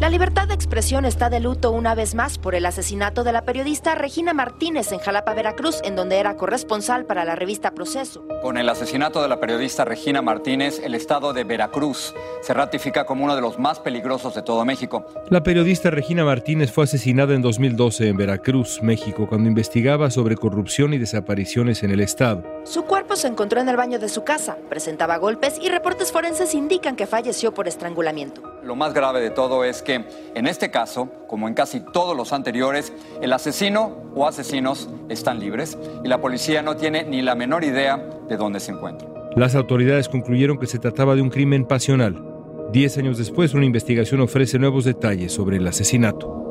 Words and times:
La 0.00 0.10
libertad 0.10 0.48
de 0.48 0.54
expresión 0.54 1.04
está 1.04 1.30
de 1.30 1.38
luto 1.38 1.70
una 1.70 1.94
vez 1.94 2.16
más 2.16 2.36
por 2.36 2.56
el 2.56 2.66
asesinato 2.66 3.22
de 3.22 3.32
la 3.32 3.44
periodista 3.44 3.94
Regina 3.94 4.34
Martínez 4.34 4.90
en 4.90 4.98
Jalapa, 4.98 5.34
Veracruz, 5.34 5.80
en 5.84 5.94
donde 5.94 6.18
era 6.18 6.36
corresponsal 6.36 7.06
para 7.06 7.24
la 7.24 7.36
revista 7.36 7.70
Proceso. 7.70 8.26
Con 8.42 8.58
el 8.58 8.68
asesinato 8.68 9.22
de 9.22 9.28
la 9.28 9.38
periodista 9.38 9.84
Regina 9.84 10.20
Martínez, 10.20 10.80
el 10.82 10.96
estado 10.96 11.32
de 11.32 11.44
Veracruz 11.44 12.12
se 12.42 12.52
ratifica 12.52 13.06
como 13.06 13.24
uno 13.24 13.36
de 13.36 13.40
los 13.40 13.58
más 13.58 13.78
peligrosos 13.78 14.34
de 14.34 14.42
todo 14.42 14.64
México. 14.64 15.06
La 15.30 15.44
periodista 15.44 15.90
Regina 15.90 16.24
Martínez 16.24 16.72
fue 16.72 16.84
asesinada 16.84 17.32
en 17.32 17.40
2012 17.40 18.08
en 18.08 18.16
Veracruz, 18.16 18.82
México, 18.82 19.28
cuando 19.28 19.48
investigaba 19.48 20.10
sobre 20.10 20.36
corrupción 20.36 20.92
y 20.92 20.98
desapariciones 20.98 21.84
en 21.84 21.92
el 21.92 22.00
estado. 22.00 22.42
Su 22.64 22.82
cuerpo 22.84 23.14
se 23.14 23.28
encontró 23.28 23.60
en 23.60 23.68
el 23.68 23.76
baño 23.76 24.00
de 24.00 24.08
su 24.08 24.24
casa, 24.24 24.58
presentaba 24.68 25.18
golpes 25.18 25.56
y 25.62 25.68
reportes 25.68 26.10
forenses 26.10 26.52
indican 26.54 26.96
que 26.96 27.06
falleció 27.06 27.54
por 27.54 27.68
estrangulamiento. 27.68 28.42
Lo 28.64 28.74
más 28.74 28.92
grave 28.92 29.20
de 29.20 29.30
todo 29.30 29.62
es 29.62 29.83
que 29.84 30.04
en 30.34 30.46
este 30.46 30.70
caso, 30.70 31.08
como 31.28 31.46
en 31.46 31.54
casi 31.54 31.80
todos 31.80 32.16
los 32.16 32.32
anteriores, 32.32 32.92
el 33.20 33.32
asesino 33.32 33.92
o 34.14 34.26
asesinos 34.26 34.88
están 35.08 35.38
libres 35.38 35.78
y 36.02 36.08
la 36.08 36.20
policía 36.20 36.62
no 36.62 36.76
tiene 36.76 37.04
ni 37.04 37.22
la 37.22 37.34
menor 37.34 37.62
idea 37.64 37.96
de 38.28 38.36
dónde 38.36 38.60
se 38.60 38.72
encuentran. 38.72 39.12
Las 39.36 39.54
autoridades 39.54 40.08
concluyeron 40.08 40.58
que 40.58 40.66
se 40.66 40.78
trataba 40.78 41.14
de 41.14 41.22
un 41.22 41.30
crimen 41.30 41.66
pasional. 41.66 42.24
Diez 42.72 42.98
años 42.98 43.18
después, 43.18 43.54
una 43.54 43.64
investigación 43.64 44.20
ofrece 44.20 44.58
nuevos 44.58 44.84
detalles 44.84 45.32
sobre 45.32 45.58
el 45.58 45.66
asesinato. 45.66 46.43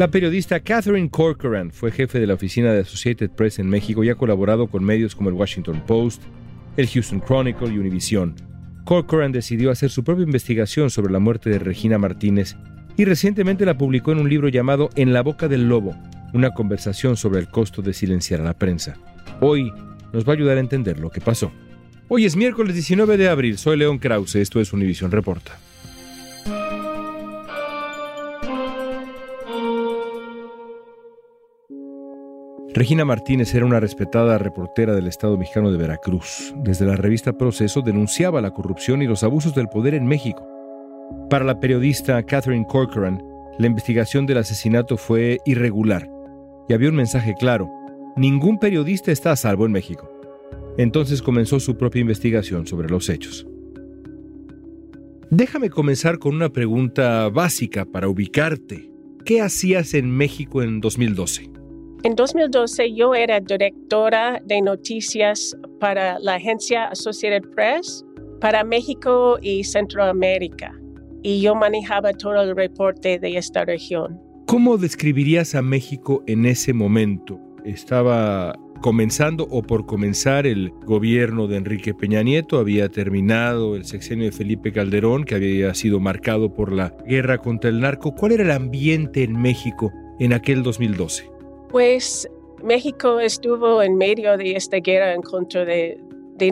La 0.00 0.10
periodista 0.10 0.60
Catherine 0.60 1.10
Corcoran 1.10 1.70
fue 1.72 1.90
jefe 1.90 2.18
de 2.18 2.26
la 2.26 2.32
oficina 2.32 2.72
de 2.72 2.80
Associated 2.80 3.28
Press 3.32 3.58
en 3.58 3.68
México 3.68 4.02
y 4.02 4.08
ha 4.08 4.14
colaborado 4.14 4.66
con 4.66 4.82
medios 4.82 5.14
como 5.14 5.28
el 5.28 5.34
Washington 5.34 5.84
Post, 5.86 6.22
el 6.78 6.88
Houston 6.88 7.20
Chronicle 7.20 7.68
y 7.68 7.76
Univision. 7.76 8.34
Corcoran 8.86 9.30
decidió 9.30 9.70
hacer 9.70 9.90
su 9.90 10.02
propia 10.02 10.24
investigación 10.24 10.88
sobre 10.88 11.12
la 11.12 11.18
muerte 11.18 11.50
de 11.50 11.58
Regina 11.58 11.98
Martínez 11.98 12.56
y 12.96 13.04
recientemente 13.04 13.66
la 13.66 13.76
publicó 13.76 14.12
en 14.12 14.20
un 14.20 14.30
libro 14.30 14.48
llamado 14.48 14.88
En 14.96 15.12
la 15.12 15.22
boca 15.22 15.48
del 15.48 15.68
lobo, 15.68 15.94
una 16.32 16.54
conversación 16.54 17.18
sobre 17.18 17.40
el 17.40 17.50
costo 17.50 17.82
de 17.82 17.92
silenciar 17.92 18.40
a 18.40 18.44
la 18.44 18.54
prensa. 18.54 18.96
Hoy 19.42 19.70
nos 20.14 20.26
va 20.26 20.32
a 20.32 20.36
ayudar 20.36 20.56
a 20.56 20.60
entender 20.60 20.98
lo 20.98 21.10
que 21.10 21.20
pasó. 21.20 21.52
Hoy 22.08 22.24
es 22.24 22.36
miércoles 22.36 22.72
19 22.72 23.18
de 23.18 23.28
abril, 23.28 23.58
soy 23.58 23.76
León 23.76 23.98
Krause, 23.98 24.36
esto 24.36 24.62
es 24.62 24.72
Univision 24.72 25.10
Reporta. 25.10 25.58
Regina 32.72 33.04
Martínez 33.04 33.52
era 33.52 33.66
una 33.66 33.80
respetada 33.80 34.38
reportera 34.38 34.94
del 34.94 35.08
Estado 35.08 35.36
mexicano 35.36 35.72
de 35.72 35.78
Veracruz. 35.78 36.54
Desde 36.58 36.86
la 36.86 36.94
revista 36.94 37.32
Proceso 37.32 37.82
denunciaba 37.82 38.40
la 38.40 38.52
corrupción 38.52 39.02
y 39.02 39.06
los 39.06 39.24
abusos 39.24 39.56
del 39.56 39.68
poder 39.68 39.94
en 39.94 40.06
México. 40.06 40.46
Para 41.28 41.44
la 41.44 41.58
periodista 41.58 42.22
Catherine 42.22 42.64
Corcoran, 42.68 43.20
la 43.58 43.66
investigación 43.66 44.24
del 44.24 44.38
asesinato 44.38 44.96
fue 44.96 45.38
irregular 45.44 46.08
y 46.68 46.72
había 46.72 46.90
un 46.90 46.94
mensaje 46.94 47.34
claro. 47.36 47.68
Ningún 48.16 48.60
periodista 48.60 49.10
está 49.10 49.32
a 49.32 49.36
salvo 49.36 49.66
en 49.66 49.72
México. 49.72 50.08
Entonces 50.78 51.22
comenzó 51.22 51.58
su 51.58 51.76
propia 51.76 52.02
investigación 52.02 52.68
sobre 52.68 52.88
los 52.88 53.08
hechos. 53.08 53.48
Déjame 55.30 55.70
comenzar 55.70 56.20
con 56.20 56.36
una 56.36 56.50
pregunta 56.50 57.28
básica 57.30 57.84
para 57.84 58.08
ubicarte. 58.08 58.92
¿Qué 59.24 59.40
hacías 59.40 59.94
en 59.94 60.08
México 60.08 60.62
en 60.62 60.80
2012? 60.80 61.59
En 62.02 62.14
2012 62.14 62.94
yo 62.94 63.14
era 63.14 63.40
directora 63.40 64.40
de 64.46 64.62
noticias 64.62 65.54
para 65.80 66.18
la 66.18 66.36
agencia 66.36 66.86
Associated 66.86 67.42
Press 67.54 68.06
para 68.40 68.64
México 68.64 69.36
y 69.42 69.64
Centroamérica 69.64 70.72
y 71.22 71.42
yo 71.42 71.54
manejaba 71.54 72.14
todo 72.14 72.40
el 72.40 72.56
reporte 72.56 73.18
de 73.18 73.36
esta 73.36 73.66
región. 73.66 74.18
¿Cómo 74.46 74.78
describirías 74.78 75.54
a 75.54 75.60
México 75.60 76.24
en 76.26 76.46
ese 76.46 76.72
momento? 76.72 77.38
¿Estaba 77.66 78.54
comenzando 78.80 79.46
o 79.50 79.60
por 79.60 79.84
comenzar 79.84 80.46
el 80.46 80.70
gobierno 80.86 81.48
de 81.48 81.58
Enrique 81.58 81.92
Peña 81.92 82.22
Nieto? 82.22 82.58
¿Había 82.58 82.88
terminado 82.88 83.76
el 83.76 83.84
sexenio 83.84 84.24
de 84.24 84.32
Felipe 84.32 84.72
Calderón 84.72 85.24
que 85.24 85.34
había 85.34 85.74
sido 85.74 86.00
marcado 86.00 86.54
por 86.54 86.72
la 86.72 86.96
guerra 87.06 87.36
contra 87.36 87.68
el 87.68 87.80
narco? 87.80 88.14
¿Cuál 88.14 88.32
era 88.32 88.44
el 88.44 88.52
ambiente 88.52 89.22
en 89.22 89.38
México 89.38 89.92
en 90.18 90.32
aquel 90.32 90.62
2012? 90.62 91.39
Pues 91.70 92.28
México 92.62 93.20
estuvo 93.20 93.80
en 93.82 93.96
medio 93.96 94.36
de 94.36 94.56
esta 94.56 94.78
guerra 94.78 95.14
en 95.14 95.22
contra 95.22 95.64
de, 95.64 96.00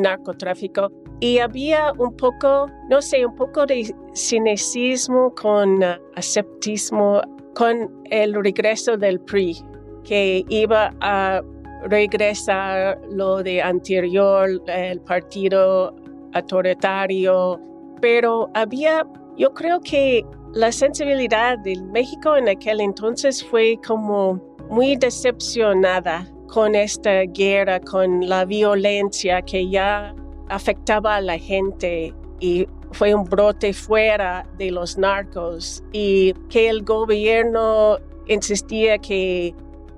narcotráfico 0.00 0.92
y 1.18 1.38
había 1.38 1.92
un 1.96 2.14
poco, 2.14 2.70
no 2.90 3.00
sé, 3.00 3.24
un 3.24 3.34
poco 3.34 3.64
de 3.64 3.92
cinecismo 4.14 5.34
con 5.34 5.82
aseptismo 6.14 7.22
con 7.54 7.90
el 8.10 8.34
regreso 8.34 8.98
del 8.98 9.18
PRI, 9.18 9.56
que 10.04 10.44
iba 10.50 10.94
a 11.00 11.40
regresar 11.84 13.00
lo 13.10 13.42
de 13.42 13.62
anterior, 13.62 14.50
el 14.66 15.00
partido 15.00 15.96
autoritario, 16.34 17.58
pero 18.02 18.50
había, 18.54 19.06
yo 19.38 19.52
creo 19.54 19.80
que 19.80 20.22
la 20.52 20.70
sensibilidad 20.70 21.58
de 21.58 21.76
México 21.92 22.36
en 22.36 22.48
aquel 22.50 22.80
entonces 22.80 23.42
fue 23.42 23.78
como 23.86 24.47
muy 24.68 24.96
decepcionada 24.96 26.26
con 26.48 26.74
esta 26.74 27.22
guerra, 27.22 27.80
con 27.80 28.28
la 28.28 28.44
violencia 28.44 29.42
que 29.42 29.68
ya 29.68 30.14
afectaba 30.48 31.16
a 31.16 31.20
la 31.20 31.38
gente 31.38 32.14
y 32.40 32.66
fue 32.92 33.14
un 33.14 33.24
brote 33.24 33.72
fuera 33.72 34.46
de 34.56 34.70
los 34.70 34.96
narcos 34.96 35.82
y 35.92 36.32
que 36.48 36.68
el 36.68 36.84
gobierno 36.84 37.98
insistía 38.26 38.98
que 38.98 39.54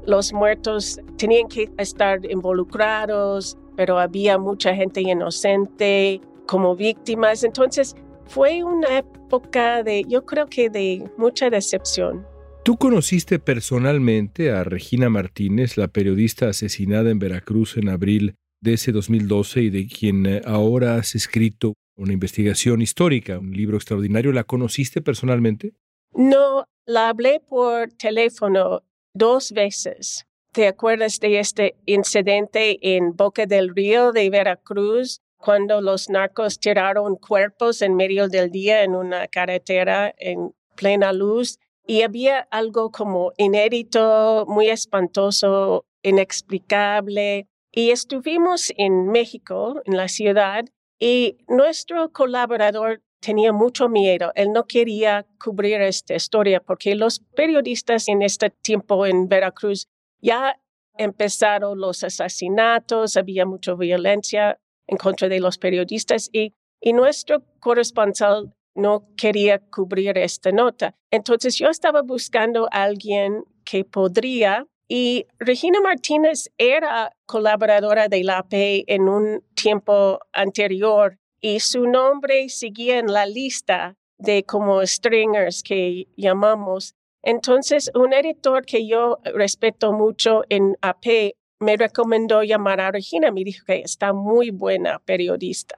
los 0.06 0.32
muertos 0.32 1.00
tenían 1.16 1.48
que 1.48 1.70
estar 1.78 2.24
involucrados, 2.30 3.56
pero 3.76 3.98
había 3.98 4.38
mucha 4.38 4.74
gente 4.74 5.02
inocente 5.02 6.20
como 6.46 6.74
víctimas. 6.74 7.44
Entonces 7.44 7.94
fue 8.26 8.64
una 8.64 8.98
época 8.98 9.82
de, 9.82 10.04
yo 10.08 10.24
creo 10.24 10.46
que 10.46 10.70
de 10.70 11.08
mucha 11.16 11.50
decepción. 11.50 12.26
Tú 12.62 12.76
conociste 12.76 13.38
personalmente 13.38 14.50
a 14.50 14.64
Regina 14.64 15.08
Martínez, 15.08 15.78
la 15.78 15.88
periodista 15.88 16.48
asesinada 16.48 17.10
en 17.10 17.18
Veracruz 17.18 17.78
en 17.78 17.88
abril 17.88 18.34
de 18.60 18.74
ese 18.74 18.92
2012 18.92 19.62
y 19.62 19.70
de 19.70 19.86
quien 19.86 20.26
eh, 20.26 20.42
ahora 20.44 20.96
has 20.96 21.14
escrito 21.14 21.72
una 21.96 22.12
investigación 22.12 22.82
histórica, 22.82 23.38
un 23.38 23.52
libro 23.52 23.78
extraordinario. 23.78 24.30
¿La 24.32 24.44
conociste 24.44 25.00
personalmente? 25.00 25.72
No, 26.12 26.66
la 26.84 27.08
hablé 27.08 27.40
por 27.40 27.92
teléfono 27.92 28.82
dos 29.14 29.52
veces. 29.52 30.26
¿Te 30.52 30.66
acuerdas 30.66 31.18
de 31.18 31.38
este 31.38 31.76
incidente 31.86 32.78
en 32.96 33.16
Boca 33.16 33.46
del 33.46 33.74
Río 33.74 34.12
de 34.12 34.28
Veracruz, 34.28 35.20
cuando 35.38 35.80
los 35.80 36.10
narcos 36.10 36.60
tiraron 36.60 37.16
cuerpos 37.16 37.80
en 37.80 37.96
medio 37.96 38.28
del 38.28 38.50
día 38.50 38.84
en 38.84 38.94
una 38.94 39.28
carretera 39.28 40.14
en 40.18 40.52
plena 40.76 41.14
luz? 41.14 41.58
Y 41.90 42.02
había 42.02 42.46
algo 42.52 42.92
como 42.92 43.32
inédito, 43.36 44.44
muy 44.46 44.68
espantoso, 44.68 45.86
inexplicable. 46.04 47.48
Y 47.72 47.90
estuvimos 47.90 48.72
en 48.76 49.08
México, 49.08 49.82
en 49.84 49.96
la 49.96 50.06
ciudad, 50.06 50.66
y 51.00 51.38
nuestro 51.48 52.12
colaborador 52.12 53.02
tenía 53.18 53.52
mucho 53.52 53.88
miedo. 53.88 54.30
Él 54.36 54.52
no 54.52 54.68
quería 54.68 55.26
cubrir 55.42 55.80
esta 55.80 56.14
historia 56.14 56.60
porque 56.60 56.94
los 56.94 57.18
periodistas 57.34 58.06
en 58.06 58.22
este 58.22 58.50
tiempo 58.50 59.04
en 59.04 59.26
Veracruz 59.26 59.88
ya 60.20 60.60
empezaron 60.96 61.80
los 61.80 62.04
asesinatos, 62.04 63.16
había 63.16 63.46
mucha 63.46 63.74
violencia 63.74 64.60
en 64.86 64.96
contra 64.96 65.28
de 65.28 65.40
los 65.40 65.58
periodistas 65.58 66.30
y, 66.32 66.54
y 66.80 66.92
nuestro 66.92 67.42
corresponsal 67.58 68.54
no 68.74 69.06
quería 69.16 69.58
cubrir 69.58 70.16
esta 70.18 70.52
nota. 70.52 70.94
Entonces 71.10 71.56
yo 71.58 71.68
estaba 71.68 72.02
buscando 72.02 72.68
a 72.72 72.84
alguien 72.84 73.44
que 73.64 73.84
podría 73.84 74.66
y 74.88 75.26
Regina 75.38 75.80
Martínez 75.80 76.50
era 76.58 77.12
colaboradora 77.26 78.08
de 78.08 78.24
la 78.24 78.38
AP 78.38 78.84
en 78.88 79.08
un 79.08 79.44
tiempo 79.54 80.18
anterior 80.32 81.16
y 81.40 81.60
su 81.60 81.86
nombre 81.86 82.48
seguía 82.48 82.98
en 82.98 83.12
la 83.12 83.24
lista 83.24 83.94
de 84.18 84.42
como 84.42 84.84
stringers 84.84 85.62
que 85.62 86.08
llamamos. 86.16 86.94
Entonces, 87.22 87.90
un 87.94 88.12
editor 88.12 88.64
que 88.66 88.86
yo 88.86 89.18
respeto 89.34 89.92
mucho 89.92 90.42
en 90.48 90.76
AP 90.82 91.34
me 91.60 91.76
recomendó 91.76 92.42
llamar 92.42 92.80
a 92.80 92.90
Regina. 92.90 93.30
Me 93.30 93.44
dijo 93.44 93.64
que 93.66 93.80
está 93.80 94.12
muy 94.12 94.50
buena 94.50 94.98
periodista. 94.98 95.76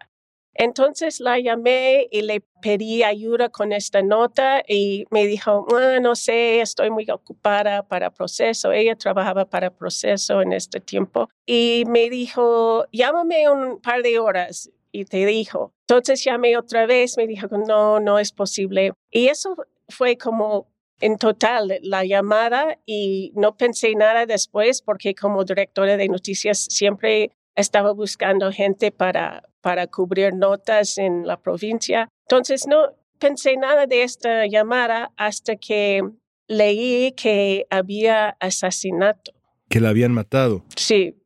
Entonces 0.55 1.21
la 1.21 1.39
llamé 1.39 2.09
y 2.11 2.23
le 2.23 2.43
pedí 2.61 3.03
ayuda 3.03 3.49
con 3.49 3.73
esta 3.73 4.03
nota 4.03 4.63
y 4.67 5.05
me 5.11 5.27
dijo, 5.27 5.67
ah, 5.75 5.99
no 6.01 6.15
sé, 6.15 6.61
estoy 6.61 6.91
muy 6.91 7.09
ocupada 7.11 7.83
para 7.83 8.11
proceso. 8.11 8.73
Ella 8.73 8.97
trabajaba 8.97 9.47
para 9.47 9.71
proceso 9.71 10.43
en 10.43 10.53
este 10.53 10.81
tiempo 10.81 11.29
y 11.47 11.85
me 11.89 12.11
dijo, 12.11 12.87
llámame 12.93 13.49
un 13.49 13.81
par 13.81 14.03
de 14.03 14.19
horas 14.19 14.71
y 14.93 15.07
te 15.07 15.25
dijo. 15.25 15.73
Entonces 15.89 16.23
llamé 16.23 16.57
otra 16.57 16.87
vez, 16.87 17.17
me 17.17 17.27
dijo, 17.27 17.49
no, 17.49 17.99
no 17.99 18.19
es 18.19 18.33
posible. 18.33 18.93
Y 19.11 19.29
eso 19.29 19.57
fue 19.89 20.17
como 20.17 20.69
en 21.01 21.17
total 21.17 21.79
la 21.83 22.05
llamada 22.05 22.79
y 22.87 23.33
no 23.35 23.57
pensé 23.57 23.95
nada 23.95 24.25
después 24.25 24.83
porque 24.83 25.15
como 25.15 25.45
directora 25.45 25.97
de 25.97 26.09
noticias 26.09 26.67
siempre 26.71 27.33
estaba 27.57 27.93
buscando 27.93 28.53
gente 28.53 28.93
para 28.93 29.43
para 29.63 29.87
cubrir 29.87 30.35
notas 30.35 30.99
en 30.99 31.27
la 31.27 31.41
provincia. 31.41 32.09
Entonces 32.29 32.67
no 32.67 32.95
pensé 33.19 33.57
nada 33.57 33.87
de 33.87 34.03
esta 34.03 34.47
llamada 34.47 35.13
hasta 35.17 35.57
que 35.57 36.03
leí 36.49 37.13
que 37.13 37.67
había 37.71 38.37
asesinato. 38.41 39.33
Que 39.69 39.81
la 39.81 39.89
habían 39.89 40.13
matado. 40.13 40.65
Sí. 40.77 41.17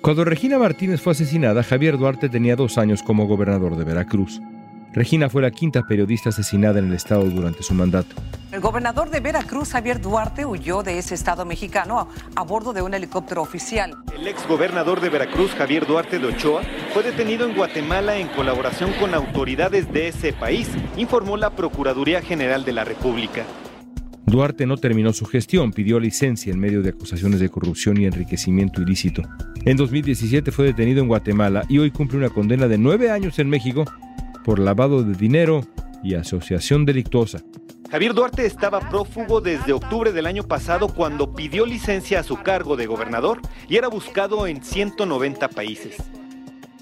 Cuando 0.00 0.24
Regina 0.24 0.58
Martínez 0.58 1.00
fue 1.00 1.12
asesinada, 1.12 1.62
Javier 1.62 1.96
Duarte 1.96 2.28
tenía 2.28 2.56
dos 2.56 2.76
años 2.76 3.02
como 3.02 3.26
gobernador 3.26 3.76
de 3.76 3.84
Veracruz. 3.84 4.40
Regina 4.94 5.28
fue 5.28 5.42
la 5.42 5.50
quinta 5.50 5.82
periodista 5.82 6.28
asesinada 6.28 6.78
en 6.78 6.86
el 6.86 6.92
estado 6.92 7.24
durante 7.24 7.64
su 7.64 7.74
mandato. 7.74 8.14
El 8.52 8.60
gobernador 8.60 9.10
de 9.10 9.18
Veracruz, 9.18 9.70
Javier 9.72 10.00
Duarte, 10.00 10.46
huyó 10.46 10.84
de 10.84 10.98
ese 10.98 11.16
estado 11.16 11.44
mexicano 11.44 12.08
a, 12.36 12.42
bordo 12.44 12.72
de 12.72 12.80
un 12.80 12.94
helicóptero 12.94 13.42
oficial. 13.42 13.96
El 14.16 14.28
ex 14.28 14.46
gobernador 14.46 15.00
de 15.00 15.08
Veracruz, 15.08 15.50
Javier 15.54 15.84
Duarte 15.84 16.20
de 16.20 16.28
Ochoa, 16.28 16.62
fue 16.92 17.02
detenido 17.02 17.44
en 17.44 17.56
Guatemala 17.56 18.16
en 18.16 18.28
colaboración 18.28 18.92
con 19.00 19.14
autoridades 19.14 19.92
de 19.92 20.06
ese 20.06 20.32
país, 20.32 20.70
informó 20.96 21.36
la 21.36 21.50
Procuraduría 21.50 22.22
General 22.22 22.64
de 22.64 22.72
la 22.72 22.84
República. 22.84 23.42
Duarte 24.26 24.64
no 24.64 24.76
terminó 24.76 25.12
su 25.12 25.26
gestión, 25.26 25.72
pidió 25.72 25.98
licencia 25.98 26.52
en 26.52 26.60
medio 26.60 26.82
de 26.82 26.90
acusaciones 26.90 27.40
de 27.40 27.48
corrupción 27.48 28.00
y 28.00 28.06
enriquecimiento 28.06 28.80
ilícito. 28.80 29.22
En 29.64 29.76
2017 29.76 30.52
fue 30.52 30.66
detenido 30.66 31.00
en 31.00 31.08
Guatemala 31.08 31.64
y 31.68 31.78
hoy 31.78 31.90
cumple 31.90 32.18
una 32.18 32.30
condena 32.30 32.68
de 32.68 32.78
nueve 32.78 33.10
años 33.10 33.38
en 33.40 33.48
México 33.48 33.84
por 34.44 34.58
lavado 34.58 35.02
de 35.02 35.14
dinero 35.14 35.62
y 36.02 36.14
asociación 36.14 36.84
delictuosa. 36.84 37.42
Javier 37.90 38.14
Duarte 38.14 38.44
estaba 38.46 38.80
prófugo 38.90 39.40
desde 39.40 39.72
octubre 39.72 40.12
del 40.12 40.26
año 40.26 40.42
pasado 40.42 40.88
cuando 40.88 41.32
pidió 41.32 41.64
licencia 41.64 42.20
a 42.20 42.22
su 42.22 42.36
cargo 42.36 42.76
de 42.76 42.86
gobernador 42.86 43.40
y 43.68 43.76
era 43.76 43.88
buscado 43.88 44.46
en 44.46 44.62
190 44.62 45.48
países. 45.48 45.96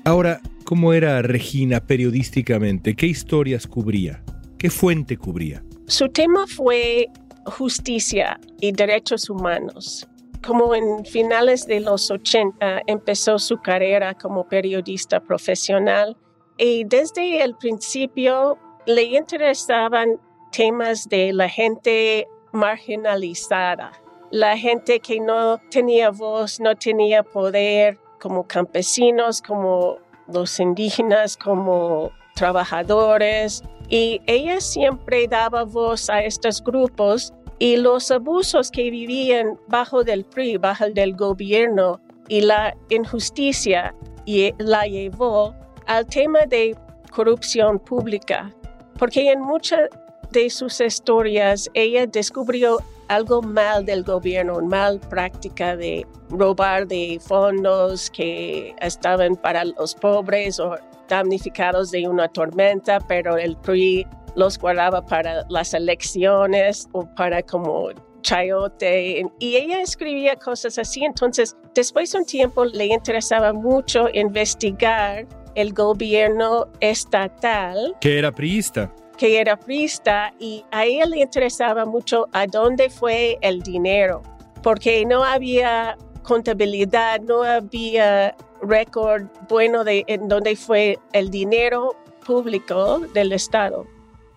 Ahora, 0.05 0.41
¿cómo 0.65 0.93
era 0.93 1.21
Regina 1.23 1.81
periodísticamente? 1.81 2.97
¿Qué 2.97 3.07
historias 3.07 3.67
cubría? 3.67 4.23
¿Qué 4.59 4.71
fuente 4.71 5.17
cubría? 5.17 5.63
Su 5.87 6.09
tema 6.09 6.47
fue 6.47 7.09
justicia 7.45 8.41
y 8.61 8.73
derechos 8.73 9.29
humanos. 9.29 10.09
Como 10.45 10.75
en 10.75 11.05
finales 11.05 11.67
de 11.67 11.81
los 11.81 12.11
80 12.11 12.83
empezó 12.87 13.39
su 13.39 13.59
carrera 13.59 14.15
como 14.15 14.49
periodista 14.49 15.21
profesional 15.21 16.17
y 16.59 16.85
desde 16.85 17.43
el 17.43 17.57
principio 17.57 18.59
le 18.87 19.03
interesaban 19.03 20.21
temas 20.51 21.09
de 21.09 21.33
la 21.33 21.49
gente 21.49 22.29
marginalizada, 22.53 23.93
la 24.31 24.57
gente 24.57 25.01
que 25.01 25.21
no 25.21 25.59
tenía 25.71 26.11
voz, 26.11 26.61
no 26.61 26.75
tenía 26.75 27.23
poder, 27.23 27.99
como 28.21 28.47
campesinos, 28.47 29.43
como 29.43 29.99
los 30.29 30.59
indígenas, 30.61 31.37
como 31.37 32.13
trabajadores. 32.35 33.63
Y 33.89 34.21
ella 34.27 34.61
siempre 34.61 35.27
daba 35.29 35.65
voz 35.65 36.09
a 36.09 36.23
estos 36.23 36.63
grupos 36.63 37.35
y 37.59 37.77
los 37.77 38.11
abusos 38.11 38.71
que 38.71 38.91
vivían 38.91 39.59
bajo 39.69 40.05
del 40.05 40.25
PRI, 40.25 40.57
bajo 40.57 40.89
del 40.89 41.15
gobierno 41.15 42.01
y 42.29 42.41
la 42.41 42.77
injusticia 42.89 43.95
y 44.25 44.55
la 44.59 44.85
llevó 44.87 45.55
al 45.87 46.07
tema 46.07 46.41
de 46.47 46.77
corrupción 47.11 47.79
pública, 47.79 48.53
porque 48.99 49.31
en 49.31 49.41
muchas 49.41 49.89
de 50.31 50.49
sus 50.49 50.81
historias 50.81 51.71
ella 51.75 52.07
descubrió 52.07 52.79
algo 53.09 53.43
mal 53.43 53.85
del 53.85 54.03
gobierno, 54.05 54.61
mal 54.63 54.99
práctica 54.99 55.77
de 55.77 56.07
robar 56.31 56.87
de 56.87 57.21
fondos 57.21 58.11
que 58.11 58.75
estaban 58.81 59.37
para 59.37 59.65
los 59.65 59.95
pobres 59.95 60.59
o 60.59 60.77
damnificados 61.09 61.91
de 61.91 62.09
una 62.09 62.29
tormenta, 62.29 62.99
pero 63.01 63.37
el 63.37 63.57
PRI 63.59 64.07
los 64.35 64.59
guardaba 64.59 65.05
para 65.05 65.45
las 65.51 65.75
elecciones 65.75 66.89
o 66.93 67.05
para 67.15 67.43
como 67.43 67.91
chayote. 68.23 69.27
Y 69.39 69.57
ella 69.57 69.81
escribía 69.83 70.37
cosas 70.37 70.79
así. 70.79 71.05
Entonces, 71.05 71.55
después 71.75 72.13
de 72.13 72.19
un 72.19 72.25
tiempo 72.25 72.65
le 72.65 72.87
interesaba 72.87 73.53
mucho 73.53 74.07
investigar 74.15 75.27
el 75.55 75.73
gobierno 75.73 76.69
estatal. 76.81 77.97
Que 78.01 78.19
era 78.19 78.33
priista. 78.33 78.95
Que 79.17 79.41
era 79.41 79.57
priista 79.57 80.33
y 80.39 80.65
a 80.71 80.85
él 80.85 81.11
le 81.11 81.21
interesaba 81.21 81.85
mucho 81.85 82.29
a 82.33 82.47
dónde 82.47 82.91
fue 82.91 83.39
el 83.41 83.63
dinero, 83.63 84.23
porque 84.63 85.05
no 85.05 85.25
había 85.25 85.97
contabilidad, 86.23 87.21
no 87.21 87.43
había 87.43 88.35
récord 88.63 89.27
bueno 89.49 89.85
de 89.85 90.05
en 90.07 90.29
dónde 90.29 90.57
fue 90.57 90.99
el 91.13 91.31
dinero 91.31 91.97
público 92.25 93.01
del 93.13 93.33
Estado. 93.33 93.87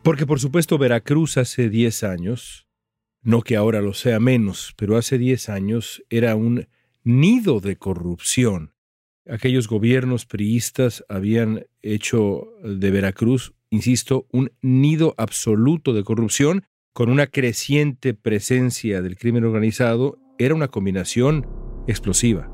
Porque 0.04 0.26
por 0.26 0.40
supuesto 0.40 0.78
Veracruz 0.78 1.38
hace 1.38 1.70
10 1.70 2.04
años, 2.04 2.68
no 3.22 3.42
que 3.42 3.56
ahora 3.56 3.82
lo 3.82 3.94
sea 3.94 4.20
menos, 4.20 4.74
pero 4.78 4.98
hace 4.98 5.18
10 5.18 5.50
años 5.50 6.04
era 6.10 6.36
un 6.36 6.68
nido 7.04 7.60
de 7.60 7.78
corrupción. 7.78 8.75
Aquellos 9.28 9.68
gobiernos 9.68 10.28
priistas 10.28 11.04
habían 11.10 11.66
hecho 11.82 12.48
de 12.64 12.92
Veracruz, 12.92 13.56
insisto, 13.72 14.28
un 14.32 14.52
nido 14.62 15.16
absoluto 15.18 15.94
de 15.94 16.04
corrupción 16.04 16.64
con 16.94 17.10
una 17.10 17.26
creciente 17.26 18.14
presencia 18.14 19.02
del 19.02 19.18
crimen 19.18 19.44
organizado. 19.44 20.20
Era 20.38 20.54
una 20.54 20.68
combinación 20.68 21.48
explosiva. 21.88 22.52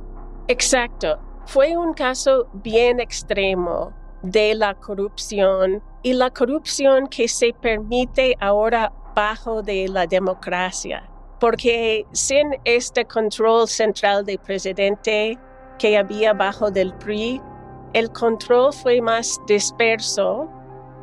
Exacto. 0.47 1.19
Fue 1.45 1.75
un 1.75 1.93
caso 1.93 2.49
bien 2.63 3.01
extremo 3.01 3.93
de 4.23 4.55
la 4.55 4.75
corrupción 4.75 5.83
y 6.03 6.13
la 6.13 6.29
corrupción 6.29 7.07
que 7.07 7.27
se 7.27 7.53
permite 7.61 8.35
ahora 8.39 8.93
bajo 9.13 9.61
de 9.61 9.89
la 9.89 10.07
democracia. 10.07 11.09
Porque 11.37 12.05
sin 12.13 12.51
este 12.63 13.03
control 13.03 13.67
central 13.67 14.23
del 14.23 14.37
presidente 14.37 15.37
que 15.81 15.97
había 15.97 16.31
bajo 16.33 16.69
del 16.69 16.93
PRI, 16.93 17.41
el 17.93 18.11
control 18.11 18.71
fue 18.71 19.01
más 19.01 19.41
disperso 19.47 20.47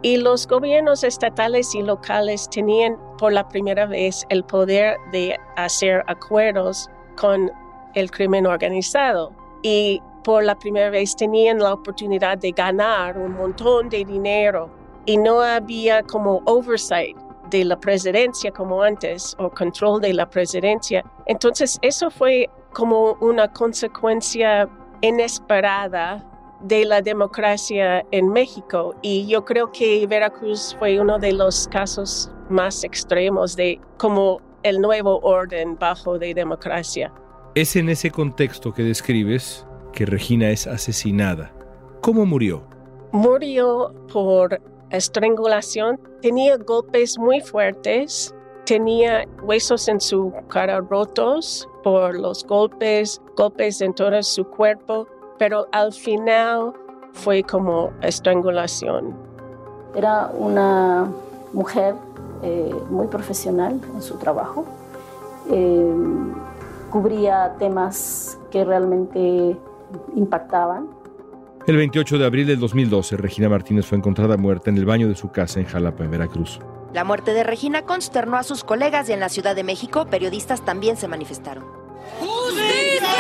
y 0.03 0.19
los 0.19 0.47
gobiernos 0.47 1.03
estatales 1.03 1.75
y 1.75 1.83
locales 1.83 2.49
tenían 2.49 2.97
por 3.19 3.33
la 3.33 3.49
primera 3.49 3.87
vez 3.87 4.25
el 4.29 4.45
poder 4.45 4.97
de 5.11 5.37
hacer 5.57 6.05
acuerdos 6.07 6.89
con 7.17 7.51
el 7.95 8.09
crimen 8.13 8.47
organizado. 8.47 9.33
Y 9.65 10.01
por 10.23 10.45
la 10.45 10.57
primera 10.57 10.91
vez 10.91 11.17
tenían 11.17 11.59
la 11.59 11.75
oportunidad 11.75 12.39
de 12.39 12.53
ganar 12.53 13.19
un 13.19 13.33
montón 13.33 13.89
de 13.89 14.05
dinero 14.05 14.71
y 15.07 15.17
no 15.17 15.41
había 15.41 16.05
como 16.05 16.41
oversight 16.45 17.17
de 17.51 17.65
la 17.65 17.81
presidencia 17.81 18.53
como 18.53 18.81
antes 18.81 19.35
o 19.41 19.51
control 19.51 20.01
de 20.01 20.15
la 20.15 20.31
presidencia. 20.31 21.05
Entonces 21.27 21.81
eso 21.83 22.13
fue 22.13 22.49
como 22.79 23.15
una 23.15 23.53
consecuencia 23.53 24.69
inesperada 25.01 26.25
de 26.61 26.85
la 26.85 27.03
democracia 27.03 28.07
en 28.13 28.29
México 28.29 28.95
y 29.03 29.27
yo 29.27 29.45
creo 29.45 29.73
que 29.73 30.07
Veracruz 30.07 30.77
fue 30.79 31.01
uno 31.01 31.19
de 31.19 31.33
los 31.33 31.67
casos 31.67 32.31
más 32.49 32.85
extremos 32.85 33.57
de 33.57 33.81
como 33.97 34.41
el 34.63 34.81
nuevo 34.81 35.19
orden 35.25 35.77
bajo 35.77 36.21
de 36.21 36.35
democracia. 36.35 37.13
Es 37.57 37.75
en 37.75 37.89
ese 37.89 38.13
contexto 38.13 38.73
que 38.73 38.85
describes 38.85 39.67
que 39.93 40.07
Regina 40.07 40.51
es 40.51 40.69
asesinada. 40.69 41.53
¿Cómo 42.01 42.27
murió? 42.27 42.63
Murió 43.11 43.93
por 44.13 44.61
estrangulación. 44.91 46.01
Tenía 46.23 46.57
golpes 46.59 47.19
muy 47.19 47.41
fuertes. 47.41 48.33
Tenía 48.69 49.27
huesos 49.41 49.89
en 49.89 49.99
su 49.99 50.31
cara 50.49 50.83
rotos 50.83 51.67
por 51.83 52.15
los 52.15 52.45
golpes, 52.45 53.19
golpes 53.35 53.81
en 53.81 53.95
todo 53.95 54.23
su 54.23 54.45
cuerpo, 54.45 55.09
pero 55.39 55.67
al 55.73 55.91
final 55.91 56.75
fue 57.15 57.43
como 57.43 57.91
estrangulación. 58.03 59.15
Era 59.97 60.31
una 60.37 61.11
mujer 61.55 61.95
eh, 62.43 62.75
muy 62.91 63.07
profesional 63.07 63.81
en 63.95 64.03
su 64.03 64.19
trabajo. 64.19 64.67
Eh, 65.51 65.91
cubría 66.91 67.55
temas 67.59 68.39
que 68.51 68.67
realmente 68.67 69.57
impactaban. 70.15 70.89
El 71.67 71.79
28 71.79 72.19
de 72.19 72.27
abril 72.27 72.47
del 72.47 72.61
2012, 72.61 73.17
Regina 73.17 73.49
Martínez 73.49 73.87
fue 73.87 73.97
encontrada 73.97 74.37
muerta 74.37 74.69
en 74.69 74.77
el 74.77 74.85
baño 74.85 75.09
de 75.09 75.15
su 75.15 75.31
casa 75.31 75.59
en 75.59 75.65
Jalapa, 75.65 76.05
en 76.05 76.11
Veracruz. 76.11 76.61
La 76.93 77.05
muerte 77.05 77.35
de 77.35 77.45
Regina 77.45 77.83
consternó 77.83 78.39
a 78.39 78.43
sus 78.43 78.65
colegas 78.65 79.09
y 79.09 79.13
en 79.13 79.21
la 79.21 79.29
Ciudad 79.29 79.55
de 79.55 79.63
México 79.63 80.07
periodistas 80.07 80.65
también 80.65 80.97
se 80.97 81.07
manifestaron. 81.07 81.65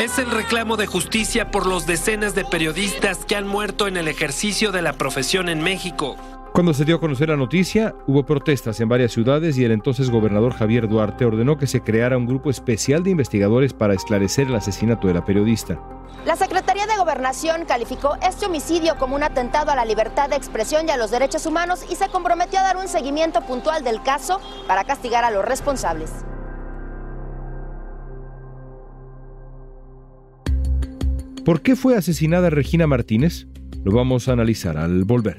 Es 0.02 0.18
el 0.18 0.30
reclamo 0.30 0.76
de 0.76 0.86
justicia 0.86 1.50
por 1.50 1.66
los 1.66 1.86
decenas 1.86 2.34
de 2.34 2.44
periodistas 2.44 3.24
que 3.26 3.36
han 3.36 3.46
muerto 3.46 3.86
en 3.86 3.96
el 3.96 4.08
ejercicio 4.08 4.72
de 4.72 4.80
la 4.80 4.94
profesión 4.94 5.48
en 5.48 5.62
México. 5.62 6.16
Cuando 6.52 6.72
se 6.72 6.84
dio 6.84 6.96
a 6.96 7.00
conocer 7.00 7.28
la 7.28 7.36
noticia, 7.36 7.94
hubo 8.06 8.24
protestas 8.24 8.80
en 8.80 8.88
varias 8.88 9.12
ciudades 9.12 9.58
y 9.58 9.64
el 9.64 9.70
entonces 9.70 10.10
gobernador 10.10 10.54
Javier 10.54 10.88
Duarte 10.88 11.26
ordenó 11.26 11.58
que 11.58 11.66
se 11.66 11.82
creara 11.82 12.16
un 12.16 12.26
grupo 12.26 12.48
especial 12.48 13.02
de 13.02 13.10
investigadores 13.10 13.74
para 13.74 13.94
esclarecer 13.94 14.48
el 14.48 14.56
asesinato 14.56 15.08
de 15.08 15.14
la 15.14 15.24
periodista. 15.24 15.78
La 16.24 16.36
Secretaría 16.36 16.86
de 16.86 16.97
Gobernación 17.18 17.64
calificó 17.66 18.16
este 18.22 18.46
homicidio 18.46 18.96
como 18.96 19.16
un 19.16 19.24
atentado 19.24 19.72
a 19.72 19.74
la 19.74 19.84
libertad 19.84 20.30
de 20.30 20.36
expresión 20.36 20.86
y 20.86 20.92
a 20.92 20.96
los 20.96 21.10
derechos 21.10 21.46
humanos 21.46 21.80
y 21.90 21.96
se 21.96 22.08
comprometió 22.10 22.60
a 22.60 22.62
dar 22.62 22.76
un 22.76 22.86
seguimiento 22.86 23.40
puntual 23.40 23.82
del 23.82 24.00
caso 24.04 24.40
para 24.68 24.84
castigar 24.84 25.24
a 25.24 25.32
los 25.32 25.44
responsables. 25.44 26.12
¿Por 31.44 31.60
qué 31.60 31.74
fue 31.74 31.96
asesinada 31.96 32.50
Regina 32.50 32.86
Martínez? 32.86 33.48
Lo 33.82 33.90
vamos 33.90 34.28
a 34.28 34.34
analizar 34.34 34.78
al 34.78 35.02
volver. 35.02 35.38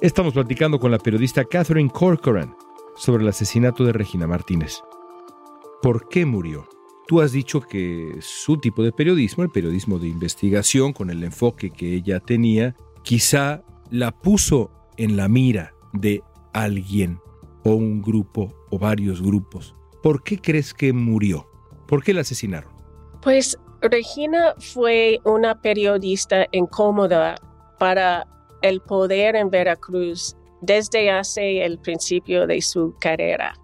Estamos 0.00 0.32
platicando 0.32 0.78
con 0.78 0.92
la 0.92 0.98
periodista 0.98 1.44
Catherine 1.44 1.90
Corcoran 1.90 2.54
sobre 2.94 3.24
el 3.24 3.28
asesinato 3.30 3.82
de 3.82 3.92
Regina 3.92 4.28
Martínez. 4.28 4.80
¿Por 5.82 6.08
qué 6.08 6.24
murió? 6.24 6.68
Tú 7.08 7.20
has 7.20 7.32
dicho 7.32 7.60
que 7.60 8.16
su 8.20 8.58
tipo 8.58 8.84
de 8.84 8.92
periodismo, 8.92 9.42
el 9.42 9.50
periodismo 9.50 9.98
de 9.98 10.06
investigación, 10.06 10.92
con 10.92 11.10
el 11.10 11.24
enfoque 11.24 11.70
que 11.70 11.94
ella 11.94 12.20
tenía, 12.20 12.76
quizá 13.02 13.64
la 13.90 14.12
puso 14.12 14.70
en 14.98 15.16
la 15.16 15.26
mira 15.26 15.74
de 15.92 16.22
alguien 16.52 17.18
o 17.64 17.70
un 17.70 18.00
grupo 18.00 18.54
o 18.70 18.78
varios 18.78 19.20
grupos. 19.20 19.74
¿Por 20.00 20.22
qué 20.22 20.38
crees 20.38 20.74
que 20.74 20.92
murió? 20.92 21.48
¿Por 21.88 22.04
qué 22.04 22.14
la 22.14 22.20
asesinaron? 22.20 22.70
Pues 23.20 23.58
Regina 23.80 24.54
fue 24.58 25.18
una 25.24 25.60
periodista 25.60 26.46
incómoda 26.52 27.34
para 27.80 28.28
el 28.62 28.80
poder 28.80 29.36
en 29.36 29.50
Veracruz 29.50 30.36
desde 30.60 31.10
hace 31.10 31.64
el 31.64 31.78
principio 31.78 32.46
de 32.46 32.60
su 32.60 32.94
carrera 32.98 33.54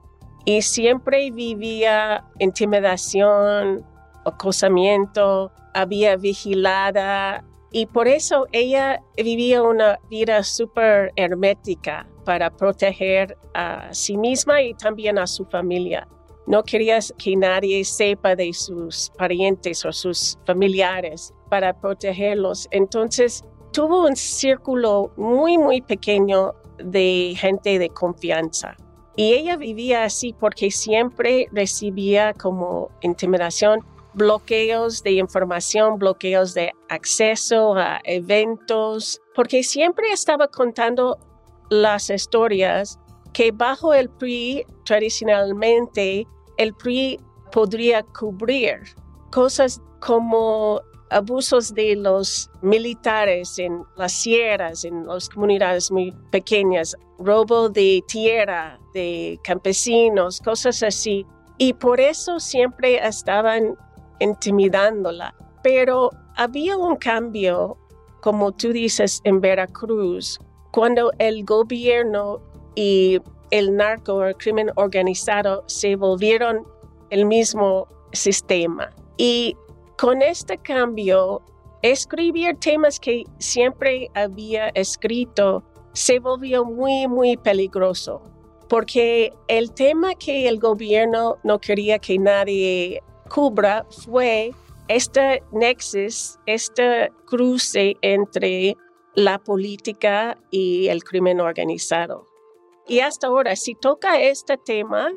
y 0.45 0.63
siempre 0.63 1.31
vivía 1.31 2.25
intimidación, 2.39 3.85
acosamiento, 4.25 5.51
había 5.75 6.17
vigilada 6.17 7.45
Y 7.77 7.87
por 7.87 8.07
eso 8.07 8.47
ella 8.53 9.03
vivía 9.17 9.61
una 9.61 9.99
vida 10.09 10.45
súper 10.45 11.11
hermética 11.17 12.07
para 12.25 12.49
proteger 12.49 13.37
a 13.53 13.93
sí 13.93 14.17
misma 14.17 14.63
y 14.63 14.75
también 14.75 15.19
a 15.19 15.27
su 15.27 15.45
familia. 15.47 16.07
No 16.47 16.63
quería 16.63 17.01
que 17.19 17.35
nadie 17.35 17.85
sepa 17.85 18.37
de 18.37 18.53
sus 18.53 19.11
parientes 19.19 19.85
o 19.85 19.93
sus 19.93 20.39
familiares 20.47 21.35
para 21.51 21.73
protegerlos. 21.73 22.69
Entonces 22.71 23.43
tuvo 23.75 24.07
un 24.07 24.15
círculo 24.15 25.13
muy, 25.17 25.59
muy 25.59 25.83
pequeño 25.83 26.55
de 26.79 27.35
gente 27.37 27.79
de 27.79 27.91
confianza. 27.91 28.77
Y 29.17 29.35
ella 29.35 29.57
vivía 29.57 30.05
así 30.05 30.33
porque 30.33 30.71
siempre 30.71 31.49
recibía 31.53 32.33
como 32.35 32.91
intimidación 33.03 33.81
bloqueos 34.15 35.03
de 35.03 35.13
información, 35.13 35.99
bloqueos 35.99 36.55
de 36.55 36.73
acceso 36.89 37.75
a 37.75 38.01
eventos, 38.05 39.21
porque 39.35 39.65
siempre 39.65 40.13
estaba 40.13 40.47
contando 40.47 41.19
las 41.69 42.11
historias 42.11 43.01
que 43.33 43.51
bajo 43.51 43.93
el 43.93 44.09
PRI 44.09 44.65
tradicionalmente 44.85 46.29
el 46.59 46.75
PRI 46.75 47.19
podría 47.51 48.05
cubrir 48.05 48.83
cosas 49.33 49.81
como 50.01 50.81
abusos 51.11 51.75
de 51.75 51.97
los 51.97 52.51
militares 52.63 53.59
en 53.59 53.85
las 53.97 54.13
sierras, 54.13 54.85
en 54.85 55.07
las 55.07 55.29
comunidades 55.29 55.91
muy 55.91 56.13
pequeñas, 56.31 56.97
robo 57.19 57.69
de 57.69 58.03
tierra 58.09 58.79
de 58.93 59.39
campesinos, 59.45 60.41
cosas 60.41 60.83
así. 60.83 61.27
Y 61.59 61.73
por 61.75 62.01
eso 62.01 62.41
siempre 62.41 62.97
estaban 63.07 63.77
intimidándola. 64.21 65.35
Pero 65.63 66.11
había 66.37 66.77
un 66.77 66.97
cambio, 66.97 67.77
como 68.21 68.53
tú 68.53 68.73
dices, 68.73 69.21
en 69.25 69.41
Veracruz, 69.41 70.39
cuando 70.73 71.13
el 71.19 71.45
gobierno 71.45 72.41
y 72.75 73.21
el 73.51 73.77
narco, 73.77 74.25
el 74.25 74.37
crimen 74.37 74.71
organizado, 74.75 75.63
se 75.67 75.95
volvieron 75.95 76.67
el 77.11 77.25
mismo 77.25 77.87
sistema. 78.13 78.91
Y 79.17 79.57
con 79.97 80.23
este 80.23 80.59
cambio, 80.59 81.43
escribir 81.83 82.57
temas 82.59 82.99
que 82.99 83.25
siempre 83.39 84.11
había 84.15 84.69
escrito 84.71 85.63
se 85.93 86.19
volvió 86.19 86.65
muy, 86.65 87.07
muy 87.07 87.37
peligroso, 87.37 88.23
porque 88.69 89.33
el 89.49 89.73
tema 89.73 90.15
que 90.15 90.49
el 90.49 90.59
gobierno 90.59 91.37
no 91.45 91.61
quería 91.61 91.99
que 91.99 92.19
nadie 92.19 93.03
cubra 93.29 93.87
fue 93.91 94.53
este 94.89 95.43
nexus, 95.53 96.39
este 96.47 97.11
cruce 97.27 97.97
entre 98.03 98.77
la 99.15 99.39
política 99.39 100.37
y 100.51 100.89
el 100.89 101.05
crimen 101.05 101.41
organizado. 101.41 102.27
Y 102.87 103.01
hasta 103.01 103.29
ahora, 103.29 103.57
si 103.57 103.75
toca 103.75 104.21
este 104.21 104.59
tema, 104.59 105.09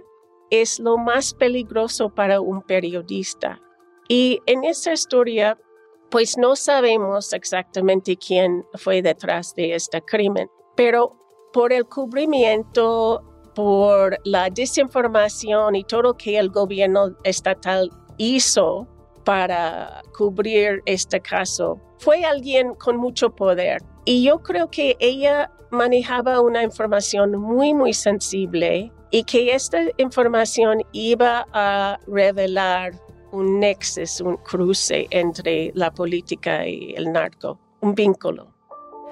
es 0.50 0.79
lo 0.79 0.98
más 0.98 1.34
peligroso 1.34 2.10
para 2.10 2.39
un 2.39 2.62
periodista. 2.62 3.62
Y 4.07 4.39
en 4.45 4.63
esta 4.63 4.93
historia, 4.93 5.57
pues 6.09 6.37
no 6.37 6.55
sabemos 6.55 7.33
exactamente 7.33 8.15
quién 8.17 8.65
fue 8.75 9.01
detrás 9.01 9.53
de 9.55 9.75
este 9.75 10.01
crimen, 10.01 10.49
pero 10.75 11.17
por 11.51 11.73
el 11.73 11.85
cubrimiento, 11.85 13.23
por 13.53 14.17
la 14.23 14.49
desinformación 14.49 15.75
y 15.75 15.83
todo 15.83 16.01
lo 16.03 16.13
que 16.13 16.37
el 16.37 16.49
gobierno 16.49 17.15
estatal 17.23 17.89
hizo 18.17 18.87
para 19.25 20.01
cubrir 20.17 20.81
este 20.85 21.19
caso, 21.19 21.81
fue 21.99 22.23
alguien 22.23 22.75
con 22.75 22.95
mucho 22.95 23.35
poder. 23.35 23.81
Y 24.05 24.23
yo 24.23 24.39
creo 24.41 24.69
que 24.69 24.95
ella 24.99 25.51
manejaba 25.69 26.39
una 26.39 26.63
información 26.63 27.37
muy, 27.37 27.73
muy 27.73 27.93
sensible 27.93 28.91
y 29.11 29.23
que 29.23 29.53
esta 29.53 29.79
información 29.97 30.81
iba 30.93 31.45
a 31.51 31.99
revelar 32.07 32.93
un 33.31 33.60
nexus, 33.60 34.22
un 34.22 34.38
cruce 34.38 35.07
entre 35.10 35.72
la 35.75 35.91
política 35.91 36.67
y 36.67 36.93
el 36.96 37.12
narco, 37.12 37.59
un 37.81 37.96
vínculo. 37.96 38.57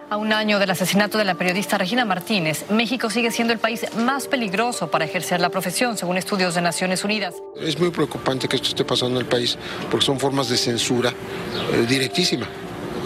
A 0.08 0.18
un 0.18 0.32
año 0.34 0.60
del 0.60 0.70
asesinato 0.70 1.18
de 1.18 1.26
la 1.26 1.34
periodista 1.34 1.80
Regina 1.80 2.06
Martínez, 2.06 2.70
México 2.70 3.10
sigue 3.10 3.32
siendo 3.32 3.54
el 3.54 3.60
país 3.60 3.88
más 3.98 4.28
peligroso 4.28 4.92
para 4.92 5.06
ejercer 5.06 5.40
la 5.40 5.50
profesión, 5.50 5.98
según 5.98 6.18
estudios 6.18 6.54
de 6.54 6.62
Naciones 6.62 7.04
Unidas. 7.04 7.34
Es 7.60 7.80
muy 7.80 7.90
preocupante 7.90 8.48
que 8.48 8.56
esto 8.56 8.70
esté 8.70 8.86
pasando 8.86 9.20
en 9.20 9.26
el 9.26 9.30
país, 9.30 9.58
porque 9.90 10.06
son 10.06 10.20
formas 10.20 10.48
de 10.48 10.58
censura 10.58 11.10
eh, 11.10 11.86
directísima, 11.90 12.48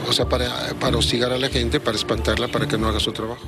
o 0.09 0.11
sea, 0.11 0.27
para, 0.27 0.49
para 0.77 0.97
hostigar 0.97 1.31
a 1.31 1.37
la 1.37 1.47
gente, 1.47 1.79
para 1.79 1.95
espantarla, 1.95 2.49
para 2.49 2.67
que 2.67 2.77
no 2.77 2.89
haga 2.89 2.99
su 2.99 3.13
trabajo. 3.13 3.45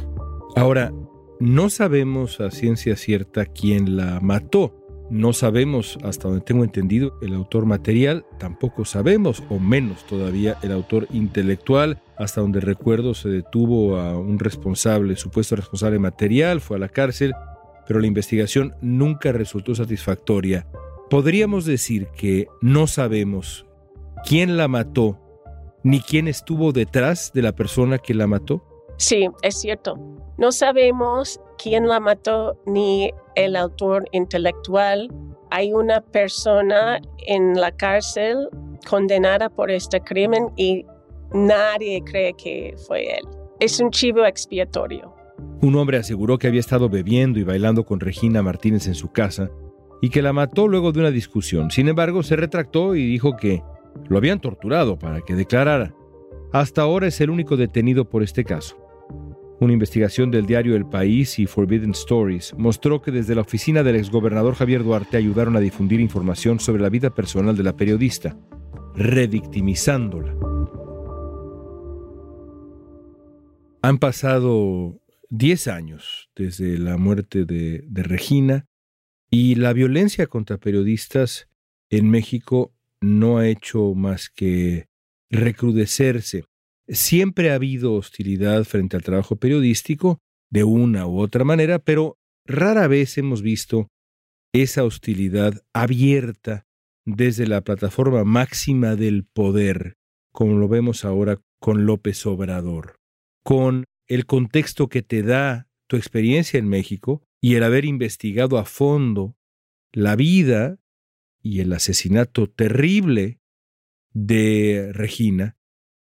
Ahora, 0.56 0.93
no 1.41 1.69
sabemos 1.69 2.39
a 2.39 2.52
ciencia 2.52 2.95
cierta 2.95 3.45
quién 3.45 3.97
la 3.97 4.19
mató. 4.21 4.81
No 5.12 5.34
sabemos, 5.34 6.00
hasta 6.04 6.30
donde 6.30 6.45
tengo 6.45 6.63
entendido, 6.63 7.19
el 7.21 7.34
autor 7.34 7.65
material, 7.65 8.26
tampoco 8.39 8.86
sabemos, 8.86 9.43
o 9.50 9.60
menos 9.60 10.06
todavía, 10.08 10.56
el 10.63 10.71
autor 10.71 11.06
intelectual. 11.12 12.02
Hasta 12.15 12.39
donde 12.39 12.62
recuerdo 12.62 13.13
se 13.13 13.28
detuvo 13.28 13.97
a 13.97 14.17
un 14.17 14.39
responsable, 14.39 15.17
supuesto 15.17 15.58
responsable 15.58 16.00
material, 16.00 16.62
fue 16.62 16.78
a 16.78 16.80
la 16.80 16.88
cárcel, 16.88 17.34
pero 17.86 18.00
la 18.00 18.08
investigación 18.08 18.74
nunca 18.82 19.34
resultó 19.34 19.76
satisfactoria. 19.76 20.65
Podríamos 21.10 21.65
decir 21.65 22.08
que 22.15 22.47
no 22.62 22.88
sabemos 22.88 23.65
quién 24.26 24.56
la 24.56 24.69
mató, 24.69 25.19
ni 25.84 26.00
quién 26.00 26.30
estuvo 26.30 26.71
detrás 26.71 27.34
de 27.34 27.41
la 27.41 27.52
persona 27.52 27.97
que 27.97 28.13
la 28.13 28.28
mató. 28.28 28.63
Sí, 29.02 29.28
es 29.42 29.60
cierto. 29.60 29.98
No 30.38 30.52
sabemos 30.52 31.42
quién 31.58 31.88
la 31.88 32.00
mató 32.00 32.56
ni 32.68 33.10
el 33.34 33.56
autor 33.56 34.06
intelectual. 34.12 35.12
Hay 35.50 35.74
una 35.74 36.02
persona 36.02 37.02
en 37.26 37.60
la 37.60 37.72
cárcel 37.72 38.48
condenada 38.88 39.50
por 39.50 39.72
este 39.72 40.02
crimen 40.02 40.50
y 40.56 40.86
nadie 41.34 42.04
cree 42.04 42.34
que 42.36 42.76
fue 42.88 43.18
él. 43.18 43.28
Es 43.60 43.80
un 43.80 43.90
chivo 43.90 44.24
expiatorio. 44.24 45.16
Un 45.64 45.76
hombre 45.78 45.98
aseguró 45.98 46.38
que 46.38 46.46
había 46.46 46.60
estado 46.60 46.88
bebiendo 46.88 47.40
y 47.40 47.44
bailando 47.44 47.84
con 47.84 48.00
Regina 48.00 48.44
Martínez 48.44 48.86
en 48.86 48.94
su 48.94 49.12
casa 49.12 49.50
y 50.00 50.12
que 50.12 50.22
la 50.22 50.32
mató 50.32 50.68
luego 50.68 50.92
de 50.92 51.00
una 51.00 51.12
discusión. 51.12 51.72
Sin 51.72 51.88
embargo, 51.88 52.22
se 52.22 52.36
retractó 52.36 52.94
y 52.94 53.04
dijo 53.04 53.36
que 53.36 53.64
lo 54.10 54.20
habían 54.20 54.40
torturado 54.40 55.00
para 55.00 55.22
que 55.22 55.34
declarara. 55.34 55.96
Hasta 56.54 56.84
ahora 56.84 57.08
es 57.08 57.20
el 57.20 57.32
único 57.32 57.58
detenido 57.58 58.08
por 58.08 58.22
este 58.22 58.44
caso. 58.44 58.78
Una 59.62 59.74
investigación 59.74 60.32
del 60.32 60.47
diario 60.47 60.76
El 60.76 60.88
País 60.88 61.38
y 61.38 61.45
Forbidden 61.45 61.91
Stories 61.91 62.56
mostró 62.58 63.00
que 63.00 63.12
desde 63.12 63.36
la 63.36 63.41
oficina 63.41 63.84
del 63.84 63.95
exgobernador 63.95 64.56
Javier 64.56 64.84
Duarte 64.84 65.17
ayudaron 65.17 65.56
a 65.56 65.60
difundir 65.60 66.00
información 66.00 66.60
sobre 66.60 66.82
la 66.82 66.89
vida 66.89 67.13
personal 67.13 67.56
de 67.56 67.62
la 67.62 67.78
periodista, 67.78 68.36
revictimizándola. 68.95 70.36
Han 73.84 74.00
pasado 74.00 75.00
10 75.30 75.67
años 75.67 76.32
desde 76.36 76.80
la 76.80 76.97
muerte 76.97 77.45
de, 77.45 77.84
de 77.86 78.02
Regina 78.02 78.65
y 79.30 79.54
la 79.54 79.74
violencia 79.74 80.26
contra 80.26 80.58
periodistas 80.58 81.50
en 81.91 82.10
México 82.10 82.74
no 83.00 83.38
ha 83.38 83.47
hecho 83.47 83.93
más 83.93 84.32
que 84.32 84.88
recrudecerse. 85.30 86.45
Siempre 86.88 87.52
ha 87.52 87.56
habido 87.56 87.94
hostilidad 87.94 88.63
frente 88.63 88.98
al 88.98 89.04
trabajo 89.04 89.36
periodístico, 89.36 90.20
de 90.52 90.63
una 90.63 91.08
u 91.08 91.20
otra 91.20 91.44
manera, 91.44 91.80
pero 91.80 92.17
rara 92.46 92.88
vez 92.88 93.17
hemos 93.17 93.41
visto 93.41 93.88
esa 94.54 94.84
hostilidad 94.84 95.63
abierta 95.74 96.65
desde 97.06 97.48
la 97.48 97.62
plataforma 97.62 98.24
máxima 98.24 98.96
del 98.96 99.24
poder, 99.24 99.96
como 100.32 100.58
lo 100.58 100.67
vemos 100.67 101.06
ahora 101.06 101.39
con 101.60 101.86
López 101.86 102.26
Obrador, 102.26 102.96
con 103.44 103.86
el 104.08 104.26
contexto 104.26 104.89
que 104.89 105.02
te 105.02 105.24
da 105.24 105.70
tu 105.88 105.96
experiencia 105.96 106.60
en 106.60 106.67
México 106.67 107.24
y 107.41 107.56
el 107.56 107.63
haber 107.63 107.86
investigado 107.86 108.58
a 108.58 108.65
fondo 108.65 109.36
la 109.94 110.15
vida 110.15 110.80
y 111.41 111.62
el 111.62 111.74
asesinato 111.74 112.48
terrible 112.48 113.39
de 114.13 114.91
Regina, 114.94 115.58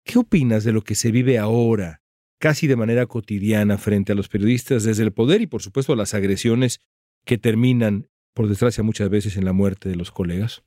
¿Qué 0.08 0.20
opinas 0.20 0.63
de 0.63 0.72
lo 0.72 0.84
que 0.84 0.96
se 0.96 1.12
vive 1.12 1.38
ahora, 1.38 2.02
casi 2.39 2.65
de 2.65 2.78
manera 2.78 3.08
cotidiana, 3.08 3.78
frente 3.78 4.13
a 4.13 4.15
los 4.15 4.30
periodistas 4.30 4.86
desde 4.86 5.04
el 5.04 5.12
poder 5.12 5.41
y 5.41 5.48
por 5.48 5.62
supuesto 5.62 5.98
las 5.98 6.13
agresiones 6.13 6.80
que 7.26 7.38
terminan, 7.38 8.08
por 8.34 8.48
desgracia, 8.48 8.86
muchas 8.86 9.10
veces 9.10 9.36
en 9.36 9.43
la 9.43 9.52
muerte 9.52 9.89
de 9.89 9.98
los 9.98 10.12
colegas? 10.12 10.63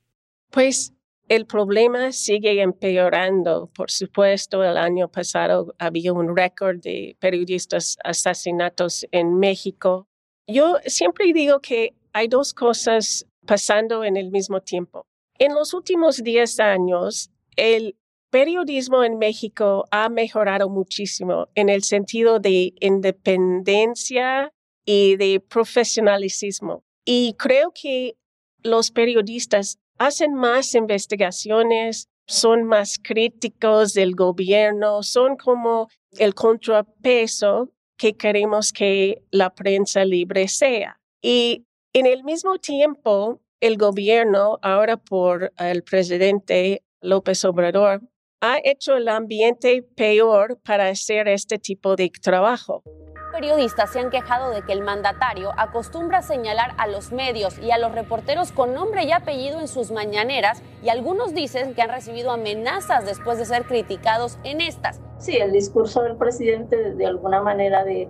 Pues 0.51 0.93
el 1.27 1.47
problema 1.47 2.11
sigue 2.11 2.61
empeorando. 2.61 3.71
Por 3.73 3.89
supuesto, 3.89 4.63
el 4.63 4.77
año 4.77 5.07
pasado 5.07 5.73
había 5.79 6.13
un 6.13 6.37
récord 6.37 6.79
de 6.79 7.17
periodistas 7.19 7.97
asesinatos 8.03 9.07
en 9.09 9.39
México. 9.39 10.07
Yo 10.45 10.77
siempre 10.85 11.33
digo 11.33 11.61
que 11.61 11.95
hay 12.13 12.27
dos 12.27 12.53
cosas 12.53 13.25
pasando 13.47 14.03
en 14.03 14.17
el 14.17 14.29
mismo 14.29 14.61
tiempo. 14.61 15.07
En 15.39 15.55
los 15.55 15.73
últimos 15.73 16.23
10 16.23 16.59
años, 16.59 17.31
el 17.55 17.95
periodismo 18.31 19.03
en 19.03 19.17
México 19.17 19.85
ha 19.91 20.09
mejorado 20.09 20.69
muchísimo 20.69 21.49
en 21.53 21.69
el 21.69 21.83
sentido 21.83 22.39
de 22.39 22.73
independencia 22.79 24.51
y 24.85 25.17
de 25.17 25.39
profesionalismo. 25.39 26.83
Y 27.05 27.35
creo 27.37 27.71
que 27.71 28.15
los 28.63 28.91
periodistas 28.91 29.77
hacen 29.97 30.33
más 30.33 30.73
investigaciones, 30.73 32.07
son 32.25 32.63
más 32.63 32.97
críticos 33.03 33.93
del 33.93 34.15
gobierno, 34.15 35.03
son 35.03 35.35
como 35.35 35.89
el 36.17 36.33
contrapeso 36.33 37.69
que 37.97 38.13
queremos 38.13 38.71
que 38.71 39.21
la 39.29 39.53
prensa 39.53 40.05
libre 40.05 40.47
sea. 40.47 40.99
Y 41.21 41.65
en 41.93 42.05
el 42.05 42.23
mismo 42.23 42.57
tiempo, 42.57 43.41
el 43.59 43.77
gobierno, 43.77 44.57
ahora 44.61 44.97
por 44.97 45.53
el 45.57 45.83
presidente 45.83 46.83
López 47.01 47.43
Obrador, 47.45 48.01
ha 48.41 48.57
hecho 48.63 48.95
el 48.95 49.07
ambiente 49.07 49.83
peor 49.95 50.59
para 50.65 50.87
hacer 50.87 51.27
este 51.27 51.59
tipo 51.59 51.95
de 51.95 52.11
trabajo 52.21 52.83
periodistas 53.31 53.91
se 53.91 53.99
han 53.99 54.09
quejado 54.09 54.51
de 54.51 54.61
que 54.61 54.73
el 54.73 54.81
mandatario 54.81 55.51
acostumbra 55.57 56.19
a 56.19 56.21
señalar 56.21 56.71
a 56.77 56.87
los 56.87 57.11
medios 57.11 57.57
y 57.59 57.71
a 57.71 57.77
los 57.77 57.93
reporteros 57.93 58.51
con 58.51 58.73
nombre 58.73 59.05
y 59.05 59.11
apellido 59.11 59.59
en 59.59 59.67
sus 59.67 59.91
mañaneras 59.91 60.61
y 60.83 60.89
algunos 60.89 61.33
dicen 61.33 61.73
que 61.73 61.81
han 61.81 61.89
recibido 61.89 62.31
amenazas 62.31 63.05
después 63.05 63.37
de 63.37 63.45
ser 63.45 63.63
criticados 63.63 64.37
en 64.43 64.61
estas. 64.61 65.01
Sí, 65.17 65.37
el 65.37 65.53
discurso 65.53 66.03
del 66.03 66.17
presidente 66.17 66.93
de 66.93 67.05
alguna 67.05 67.41
manera 67.41 67.83
de 67.83 68.07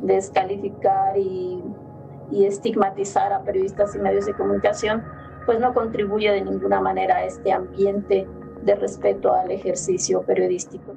descalificar 0.00 1.16
y, 1.16 1.62
y 2.30 2.46
estigmatizar 2.46 3.32
a 3.32 3.42
periodistas 3.42 3.94
y 3.94 3.98
medios 3.98 4.26
de 4.26 4.34
comunicación, 4.34 5.04
pues 5.44 5.60
no 5.60 5.74
contribuye 5.74 6.30
de 6.32 6.40
ninguna 6.40 6.80
manera 6.80 7.16
a 7.16 7.24
este 7.24 7.52
ambiente 7.52 8.26
de 8.64 8.74
respeto 8.74 9.34
al 9.34 9.50
ejercicio 9.50 10.22
periodístico. 10.22 10.94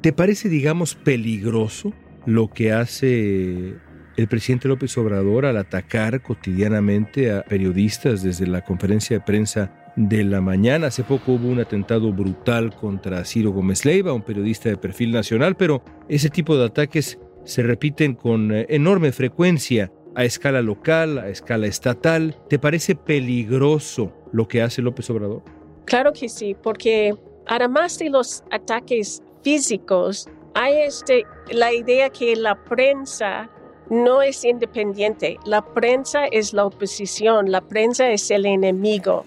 ¿Te 0.00 0.12
parece, 0.12 0.48
digamos, 0.48 0.94
peligroso 0.94 1.92
lo 2.26 2.48
que 2.48 2.72
hace 2.72 3.74
el 4.16 4.28
presidente 4.28 4.68
López 4.68 4.96
Obrador 4.98 5.46
al 5.46 5.56
atacar 5.56 6.22
cotidianamente 6.22 7.32
a 7.32 7.42
periodistas 7.42 8.22
desde 8.22 8.46
la 8.46 8.62
conferencia 8.62 9.18
de 9.18 9.24
prensa 9.24 9.72
de 9.96 10.24
la 10.24 10.40
mañana. 10.40 10.88
Hace 10.88 11.04
poco 11.04 11.32
hubo 11.32 11.48
un 11.48 11.60
atentado 11.60 12.12
brutal 12.12 12.74
contra 12.74 13.24
Ciro 13.24 13.52
Gómez 13.52 13.84
Leiva, 13.84 14.12
un 14.12 14.22
periodista 14.22 14.68
de 14.68 14.76
perfil 14.76 15.12
nacional, 15.12 15.56
pero 15.56 15.82
ese 16.08 16.30
tipo 16.30 16.56
de 16.56 16.66
ataques 16.66 17.18
se 17.44 17.62
repiten 17.62 18.14
con 18.14 18.52
eh, 18.52 18.66
enorme 18.68 19.12
frecuencia 19.12 19.92
a 20.14 20.24
escala 20.24 20.62
local, 20.62 21.18
a 21.18 21.28
escala 21.28 21.66
estatal. 21.66 22.36
¿Te 22.48 22.58
parece 22.58 22.94
peligroso 22.94 24.14
lo 24.32 24.46
que 24.46 24.62
hace 24.62 24.82
López 24.82 25.08
Obrador? 25.10 25.42
Claro 25.84 26.12
que 26.12 26.28
sí, 26.28 26.54
porque 26.54 27.14
además 27.46 27.98
de 27.98 28.10
los 28.10 28.44
ataques 28.50 29.22
físicos, 29.42 30.28
hay 30.54 30.82
este, 30.82 31.24
la 31.50 31.72
idea 31.72 32.10
que 32.10 32.36
la 32.36 32.54
prensa 32.54 33.50
no 33.88 34.22
es 34.22 34.44
independiente, 34.44 35.38
la 35.44 35.62
prensa 35.62 36.26
es 36.26 36.52
la 36.52 36.66
oposición, 36.66 37.50
la 37.50 37.60
prensa 37.60 38.10
es 38.10 38.30
el 38.30 38.46
enemigo. 38.46 39.24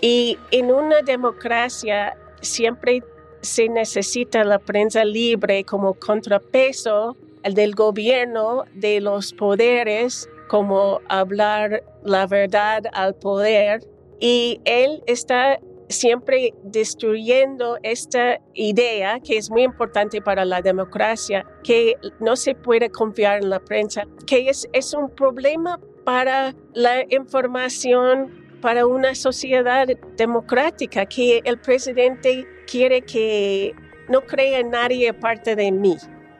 Y 0.00 0.38
en 0.50 0.72
una 0.72 1.02
democracia 1.02 2.16
siempre 2.40 3.02
se 3.40 3.68
necesita 3.68 4.44
la 4.44 4.58
prensa 4.58 5.04
libre 5.04 5.64
como 5.64 5.94
contrapeso 5.94 7.16
del 7.44 7.74
gobierno, 7.74 8.64
de 8.74 9.00
los 9.00 9.32
poderes, 9.32 10.28
como 10.48 11.00
hablar 11.08 11.82
la 12.02 12.26
verdad 12.26 12.84
al 12.92 13.14
poder. 13.14 13.84
Y 14.20 14.60
él 14.64 15.02
está 15.06 15.58
siempre 15.88 16.54
destruyendo 16.62 17.78
esta 17.82 18.40
idea 18.54 19.20
que 19.20 19.36
es 19.36 19.50
muy 19.50 19.62
importante 19.62 20.20
para 20.20 20.44
la 20.44 20.60
democracia, 20.60 21.44
que 21.62 21.96
no 22.20 22.36
se 22.36 22.54
puede 22.54 22.90
confiar 22.90 23.42
en 23.42 23.50
la 23.50 23.60
prensa, 23.60 24.04
que 24.26 24.48
es, 24.48 24.94
un 24.94 25.10
problema 25.10 25.80
para 26.04 26.54
la 26.72 27.04
información, 27.10 28.46
para 28.60 28.86
una 28.86 29.14
sociedad 29.14 29.86
democrática, 30.16 31.06
que 31.06 31.40
el 31.44 31.58
presidente 31.58 32.46
quiere 32.66 33.02
que 33.02 33.74
no 34.08 34.22
crea 34.22 34.62
nadie 34.62 35.10
aparte 35.10 35.54
de 35.54 35.70
mí. 35.70 35.96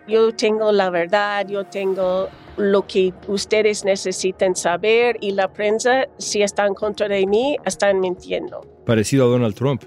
Yo 0.07 0.35
tengo 0.35 0.73
la 0.73 0.89
verdad, 0.89 1.47
yo 1.47 1.67
tengo 1.67 2.29
lo 2.59 2.87
que 2.87 3.15
ustedes 3.29 3.85
necesitan 3.85 4.55
saber 4.55 5.17
y 5.21 5.31
la 5.31 5.53
prensa, 5.53 6.07
si 6.19 6.43
están 6.43 6.75
contra 6.75 7.09
de 7.09 7.27
mí, 7.27 7.57
están 7.65 8.01
mintiendo. 8.01 8.61
Parecido 8.85 9.27
a 9.27 9.29
Donald 9.29 9.55
Trump. 9.55 9.85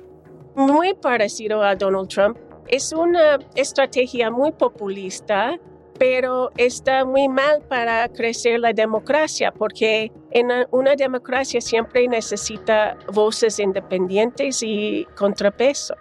Muy 0.56 0.94
parecido 0.94 1.62
a 1.62 1.76
Donald 1.76 2.08
Trump. 2.08 2.38
Es 2.68 2.94
una 2.94 3.40
estrategia 3.56 4.32
muy 4.32 4.52
populista, 4.52 5.60
pero 6.00 6.52
está 6.58 7.06
muy 7.06 7.28
mal 7.28 7.62
para 7.68 8.08
crecer 8.10 8.60
la 8.60 8.74
democracia, 8.74 9.52
porque 9.52 10.12
en 10.32 10.50
una 10.72 10.96
democracia 10.96 11.60
siempre 11.62 12.08
necesita 12.08 12.98
voces 13.14 13.60
independientes 13.60 14.64
y 14.64 15.06
contrapeso. 15.16 15.96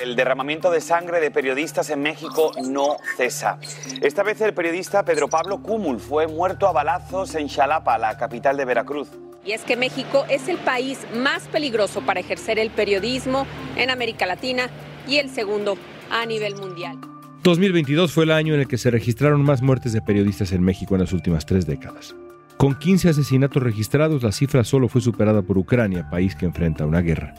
El 0.00 0.16
derramamiento 0.16 0.70
de 0.70 0.80
sangre 0.80 1.20
de 1.20 1.30
periodistas 1.30 1.90
en 1.90 2.00
México 2.00 2.52
no 2.64 2.96
cesa. 3.18 3.58
Esta 4.00 4.22
vez 4.22 4.40
el 4.40 4.54
periodista 4.54 5.04
Pedro 5.04 5.28
Pablo 5.28 5.58
Cúmul 5.58 6.00
fue 6.00 6.26
muerto 6.26 6.66
a 6.66 6.72
balazos 6.72 7.34
en 7.34 7.50
Xalapa, 7.50 7.98
la 7.98 8.16
capital 8.16 8.56
de 8.56 8.64
Veracruz. 8.64 9.08
Y 9.44 9.52
es 9.52 9.60
que 9.60 9.76
México 9.76 10.24
es 10.30 10.48
el 10.48 10.56
país 10.56 11.00
más 11.14 11.48
peligroso 11.48 12.00
para 12.00 12.20
ejercer 12.20 12.58
el 12.58 12.70
periodismo 12.70 13.46
en 13.76 13.90
América 13.90 14.24
Latina 14.24 14.70
y 15.06 15.18
el 15.18 15.28
segundo 15.28 15.76
a 16.10 16.24
nivel 16.24 16.56
mundial. 16.56 16.96
2022 17.42 18.10
fue 18.10 18.24
el 18.24 18.30
año 18.30 18.54
en 18.54 18.60
el 18.60 18.68
que 18.68 18.78
se 18.78 18.90
registraron 18.90 19.42
más 19.42 19.60
muertes 19.60 19.92
de 19.92 20.00
periodistas 20.00 20.52
en 20.52 20.62
México 20.62 20.94
en 20.94 21.02
las 21.02 21.12
últimas 21.12 21.44
tres 21.44 21.66
décadas. 21.66 22.14
Con 22.56 22.74
15 22.74 23.10
asesinatos 23.10 23.62
registrados, 23.62 24.22
la 24.22 24.32
cifra 24.32 24.64
solo 24.64 24.88
fue 24.88 25.02
superada 25.02 25.42
por 25.42 25.58
Ucrania, 25.58 26.08
país 26.08 26.34
que 26.34 26.46
enfrenta 26.46 26.86
una 26.86 27.02
guerra. 27.02 27.34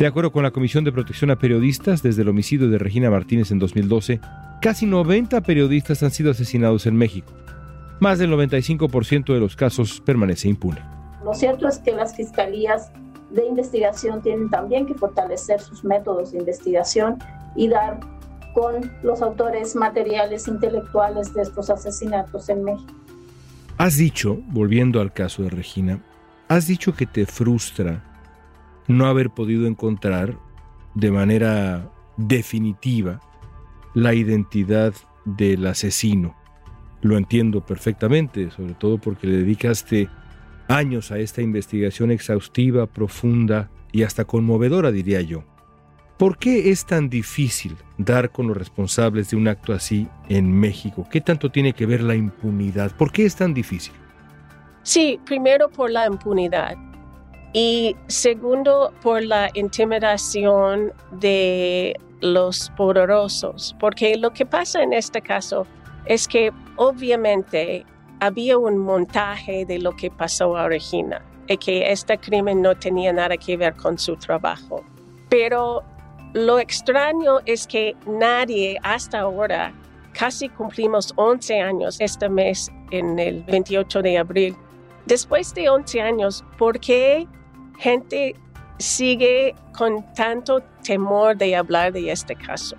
De 0.00 0.06
acuerdo 0.06 0.32
con 0.32 0.42
la 0.42 0.50
Comisión 0.50 0.82
de 0.82 0.92
Protección 0.92 1.30
a 1.30 1.38
Periodistas, 1.38 2.02
desde 2.02 2.22
el 2.22 2.30
homicidio 2.30 2.70
de 2.70 2.78
Regina 2.78 3.10
Martínez 3.10 3.50
en 3.50 3.58
2012, 3.58 4.18
casi 4.62 4.86
90 4.86 5.42
periodistas 5.42 6.02
han 6.02 6.10
sido 6.10 6.30
asesinados 6.30 6.86
en 6.86 6.96
México. 6.96 7.30
Más 8.00 8.18
del 8.18 8.32
95% 8.32 9.34
de 9.34 9.38
los 9.38 9.56
casos 9.56 10.00
permanece 10.00 10.48
impune. 10.48 10.80
Lo 11.22 11.34
cierto 11.34 11.68
es 11.68 11.76
que 11.80 11.92
las 11.92 12.16
fiscalías 12.16 12.90
de 13.30 13.44
investigación 13.44 14.22
tienen 14.22 14.48
también 14.48 14.86
que 14.86 14.94
fortalecer 14.94 15.60
sus 15.60 15.84
métodos 15.84 16.32
de 16.32 16.38
investigación 16.38 17.18
y 17.54 17.68
dar 17.68 18.00
con 18.54 18.90
los 19.02 19.20
autores 19.20 19.76
materiales 19.76 20.48
intelectuales 20.48 21.34
de 21.34 21.42
estos 21.42 21.68
asesinatos 21.68 22.48
en 22.48 22.64
México. 22.64 22.94
Has 23.76 23.98
dicho, 23.98 24.38
volviendo 24.46 25.02
al 25.02 25.12
caso 25.12 25.42
de 25.42 25.50
Regina, 25.50 26.02
has 26.48 26.66
dicho 26.66 26.94
que 26.94 27.04
te 27.04 27.26
frustra 27.26 28.09
no 28.90 29.06
haber 29.06 29.30
podido 29.30 29.66
encontrar 29.66 30.36
de 30.94 31.10
manera 31.10 31.90
definitiva 32.16 33.20
la 33.94 34.14
identidad 34.14 34.92
del 35.24 35.66
asesino. 35.66 36.36
Lo 37.00 37.16
entiendo 37.16 37.64
perfectamente, 37.64 38.50
sobre 38.50 38.74
todo 38.74 38.98
porque 38.98 39.26
le 39.26 39.38
dedicaste 39.38 40.08
años 40.68 41.10
a 41.12 41.18
esta 41.18 41.40
investigación 41.40 42.10
exhaustiva, 42.10 42.86
profunda 42.86 43.70
y 43.92 44.02
hasta 44.02 44.24
conmovedora, 44.24 44.90
diría 44.90 45.20
yo. 45.20 45.44
¿Por 46.18 46.36
qué 46.36 46.70
es 46.70 46.84
tan 46.84 47.08
difícil 47.08 47.76
dar 47.96 48.30
con 48.30 48.48
los 48.48 48.56
responsables 48.56 49.30
de 49.30 49.36
un 49.36 49.48
acto 49.48 49.72
así 49.72 50.06
en 50.28 50.52
México? 50.52 51.06
¿Qué 51.10 51.20
tanto 51.20 51.50
tiene 51.50 51.72
que 51.72 51.86
ver 51.86 52.02
la 52.02 52.14
impunidad? 52.14 52.94
¿Por 52.96 53.10
qué 53.10 53.24
es 53.24 53.36
tan 53.36 53.54
difícil? 53.54 53.94
Sí, 54.82 55.18
primero 55.24 55.68
por 55.70 55.90
la 55.90 56.06
impunidad. 56.06 56.89
Y 57.52 57.96
segundo, 58.06 58.92
por 59.02 59.24
la 59.24 59.50
intimidación 59.54 60.92
de 61.12 61.98
los 62.20 62.70
poderosos, 62.76 63.74
porque 63.80 64.16
lo 64.16 64.30
que 64.30 64.46
pasa 64.46 64.82
en 64.82 64.92
este 64.92 65.20
caso 65.20 65.66
es 66.06 66.28
que 66.28 66.52
obviamente 66.76 67.84
había 68.20 68.56
un 68.58 68.78
montaje 68.78 69.64
de 69.64 69.78
lo 69.78 69.96
que 69.96 70.10
pasó 70.10 70.56
a 70.56 70.68
Regina 70.68 71.22
y 71.48 71.56
que 71.56 71.90
este 71.90 72.18
crimen 72.18 72.62
no 72.62 72.76
tenía 72.76 73.12
nada 73.12 73.36
que 73.36 73.56
ver 73.56 73.74
con 73.74 73.98
su 73.98 74.14
trabajo. 74.16 74.84
Pero 75.28 75.82
lo 76.34 76.60
extraño 76.60 77.38
es 77.46 77.66
que 77.66 77.96
nadie 78.06 78.78
hasta 78.82 79.20
ahora, 79.20 79.72
casi 80.12 80.48
cumplimos 80.48 81.12
11 81.16 81.60
años 81.60 82.00
este 82.00 82.28
mes 82.28 82.70
en 82.92 83.18
el 83.18 83.42
28 83.44 84.02
de 84.02 84.18
abril, 84.18 84.56
después 85.06 85.52
de 85.54 85.68
11 85.68 86.00
años, 86.00 86.44
¿por 86.56 86.78
qué 86.78 87.26
gente 87.80 88.36
sigue 88.78 89.54
con 89.76 90.04
tanto 90.14 90.60
temor 90.84 91.36
de 91.36 91.56
hablar 91.56 91.92
de 91.92 92.10
este 92.12 92.36
caso? 92.36 92.76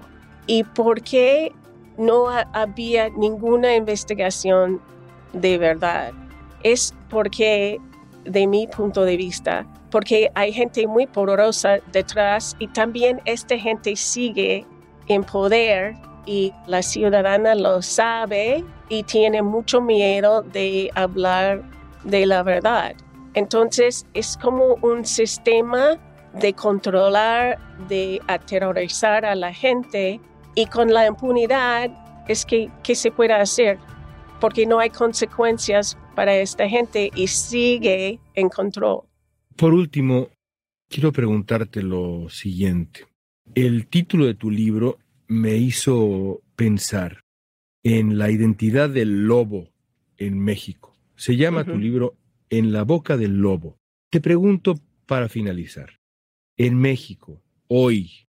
¿Y 0.48 0.64
por 0.64 1.02
qué 1.02 1.52
no 1.98 2.28
había 2.54 3.10
ninguna 3.10 3.76
investigación 3.76 4.82
de 5.34 5.58
verdad? 5.58 6.12
Es 6.64 6.94
porque, 7.10 7.80
de 8.26 8.48
mi 8.48 8.68
punto 8.68 9.04
de 9.04 9.18
vista, 9.18 9.66
porque 9.90 10.32
hay 10.36 10.54
gente 10.54 10.88
muy 10.88 11.08
poderosa 11.08 11.80
detrás 11.92 12.56
y 12.60 12.68
también 12.68 13.20
esta 13.26 13.58
gente 13.58 13.96
sigue 13.96 14.66
en 15.08 15.24
poder 15.24 15.96
y 16.26 16.54
la 16.68 16.82
ciudadana 16.82 17.56
lo 17.56 17.82
sabe 17.82 18.64
y 18.90 19.04
tiene 19.04 19.42
mucho 19.42 19.82
miedo 19.82 20.44
de 20.44 20.92
hablar 20.96 21.64
de 22.04 22.26
la 22.26 22.44
verdad. 22.44 22.96
Entonces 23.34 24.06
es 24.13 24.38
como 24.38 24.76
un 24.82 25.06
sistema 25.06 25.98
de 26.34 26.54
controlar, 26.54 27.60
de 27.88 28.22
aterrorizar 28.28 29.26
a 29.26 29.36
la 29.36 29.54
gente 29.54 30.20
y 30.56 30.65
con 30.65 30.94
la 30.94 31.08
impunidad 31.08 31.91
es 32.28 32.46
que, 32.46 32.70
¿qué 32.84 32.96
se 32.96 33.12
puede 33.12 33.34
hacer? 33.34 33.78
Porque 34.39 34.65
no 34.65 34.80
hay 34.80 34.89
consecuencias 34.89 35.98
para 36.15 36.36
esta 36.36 36.67
gente 36.67 37.12
y 37.15 37.28
sigue 37.28 38.20
en 38.36 38.50
control. 38.50 39.02
Por 39.56 39.74
último, 39.74 40.30
quiero 40.89 41.12
preguntarte 41.12 41.84
lo 41.84 42.30
siguiente. 42.30 43.06
El 43.54 43.88
título 43.88 44.26
de 44.26 44.34
tu 44.34 44.50
libro 44.50 44.98
me 45.28 45.56
hizo 45.56 46.41
pensar 46.56 47.24
en 47.84 48.17
la 48.17 48.30
identidad 48.30 48.89
del 48.89 49.26
lobo 49.26 49.70
en 50.17 50.39
México. 50.39 50.94
Se 51.15 51.36
llama 51.36 51.63
tu 51.63 51.78
libro 51.78 52.15
En 52.52 52.74
la 52.74 52.84
boca 52.84 53.16
del 53.16 53.38
lobo. 53.38 53.80
Te 54.12 54.20
pregunto 54.20 54.76
para 55.06 55.30
finalizar, 55.30 56.02
en 56.58 56.78
México, 56.78 57.42
hoy, 57.68 58.28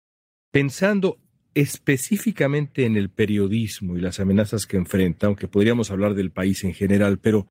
pensando 0.51 1.19
específicamente 1.53 2.85
en 2.85 2.97
el 2.97 3.11
periodismo 3.11 3.95
y 3.95 4.01
las 4.01 4.19
amenazas 4.19 4.65
que 4.65 4.77
enfrenta, 4.77 5.27
aunque 5.27 5.47
podríamos 5.47 5.91
hablar 5.91 6.15
del 6.15 6.31
país 6.31 6.63
en 6.63 6.73
general, 6.73 7.19
pero 7.19 7.47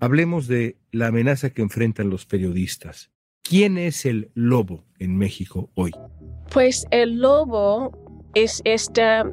hablemos 0.00 0.48
de 0.48 0.76
la 0.90 1.06
amenaza 1.06 1.50
que 1.50 1.62
enfrentan 1.62 2.10
los 2.10 2.26
periodistas. 2.26 3.12
¿Quién 3.42 3.78
es 3.78 4.04
el 4.04 4.32
lobo 4.34 4.84
en 4.98 5.16
México 5.16 5.70
hoy? 5.74 5.92
Pues 6.52 6.84
el 6.90 7.20
lobo 7.20 7.92
es 8.34 8.60
esta, 8.64 9.24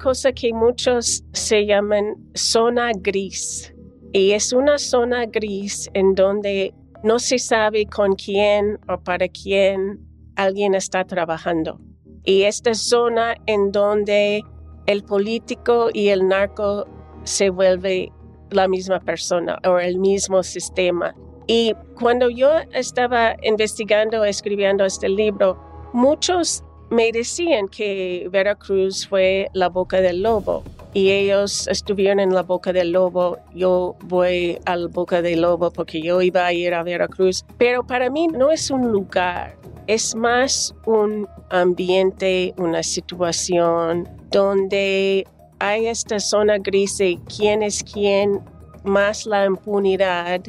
cosa 0.00 0.32
que 0.32 0.52
muchos 0.52 1.24
se 1.32 1.66
llaman 1.66 2.14
zona 2.34 2.92
gris. 2.96 3.74
Y 4.12 4.32
es 4.32 4.52
una 4.52 4.78
zona 4.78 5.26
gris 5.26 5.88
en 5.94 6.14
donde 6.14 6.74
no 7.02 7.18
se 7.18 7.38
sabe 7.38 7.86
con 7.86 8.14
quién 8.14 8.78
o 8.88 8.98
para 8.98 9.26
quién 9.28 10.00
alguien 10.36 10.74
está 10.74 11.04
trabajando. 11.04 11.80
Y 12.24 12.42
esta 12.42 12.74
zona 12.74 13.34
en 13.46 13.72
donde 13.72 14.42
el 14.86 15.02
político 15.02 15.88
y 15.92 16.08
el 16.08 16.28
narco 16.28 16.86
se 17.24 17.50
vuelve 17.50 18.12
la 18.50 18.68
misma 18.68 19.00
persona 19.00 19.58
o 19.66 19.78
el 19.78 19.98
mismo 19.98 20.42
sistema. 20.42 21.14
Y 21.46 21.74
cuando 21.98 22.28
yo 22.28 22.50
estaba 22.72 23.34
investigando, 23.42 24.24
escribiendo 24.24 24.84
este 24.84 25.08
libro, 25.08 25.58
muchos 25.92 26.62
me 26.92 27.10
decían 27.10 27.68
que 27.68 28.28
Veracruz 28.30 29.08
fue 29.08 29.48
la 29.54 29.70
boca 29.70 30.02
del 30.02 30.22
lobo 30.22 30.62
y 30.92 31.10
ellos 31.10 31.66
estuvieron 31.68 32.20
en 32.20 32.34
la 32.34 32.42
boca 32.42 32.70
del 32.70 32.92
lobo. 32.92 33.38
Yo 33.54 33.96
voy 34.04 34.58
a 34.66 34.76
la 34.76 34.88
boca 34.88 35.22
del 35.22 35.40
lobo 35.40 35.70
porque 35.70 36.02
yo 36.02 36.20
iba 36.20 36.44
a 36.44 36.52
ir 36.52 36.74
a 36.74 36.82
Veracruz, 36.82 37.46
pero 37.56 37.82
para 37.82 38.10
mí 38.10 38.28
no 38.28 38.50
es 38.50 38.70
un 38.70 38.92
lugar, 38.92 39.56
es 39.86 40.14
más 40.14 40.74
un 40.84 41.26
ambiente, 41.48 42.52
una 42.58 42.82
situación 42.82 44.06
donde 44.30 45.26
hay 45.60 45.86
esta 45.86 46.20
zona 46.20 46.58
gris 46.58 46.98
de 46.98 47.18
quién 47.34 47.62
es 47.62 47.82
quién, 47.82 48.38
más 48.84 49.24
la 49.24 49.46
impunidad 49.46 50.42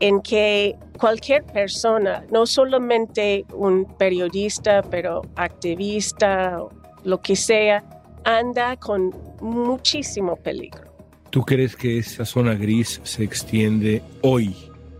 en 0.00 0.20
que 0.20 0.76
cualquier 0.98 1.44
persona, 1.44 2.24
no 2.30 2.46
solamente 2.46 3.44
un 3.52 3.84
periodista, 3.96 4.82
pero 4.82 5.22
activista, 5.36 6.58
lo 7.04 7.20
que 7.20 7.36
sea, 7.36 7.84
anda 8.24 8.76
con 8.76 9.14
muchísimo 9.40 10.36
peligro. 10.36 10.88
¿Tú 11.30 11.42
crees 11.42 11.76
que 11.76 11.98
esa 11.98 12.24
zona 12.24 12.54
gris 12.54 13.00
se 13.04 13.22
extiende 13.22 14.02
hoy 14.22 14.56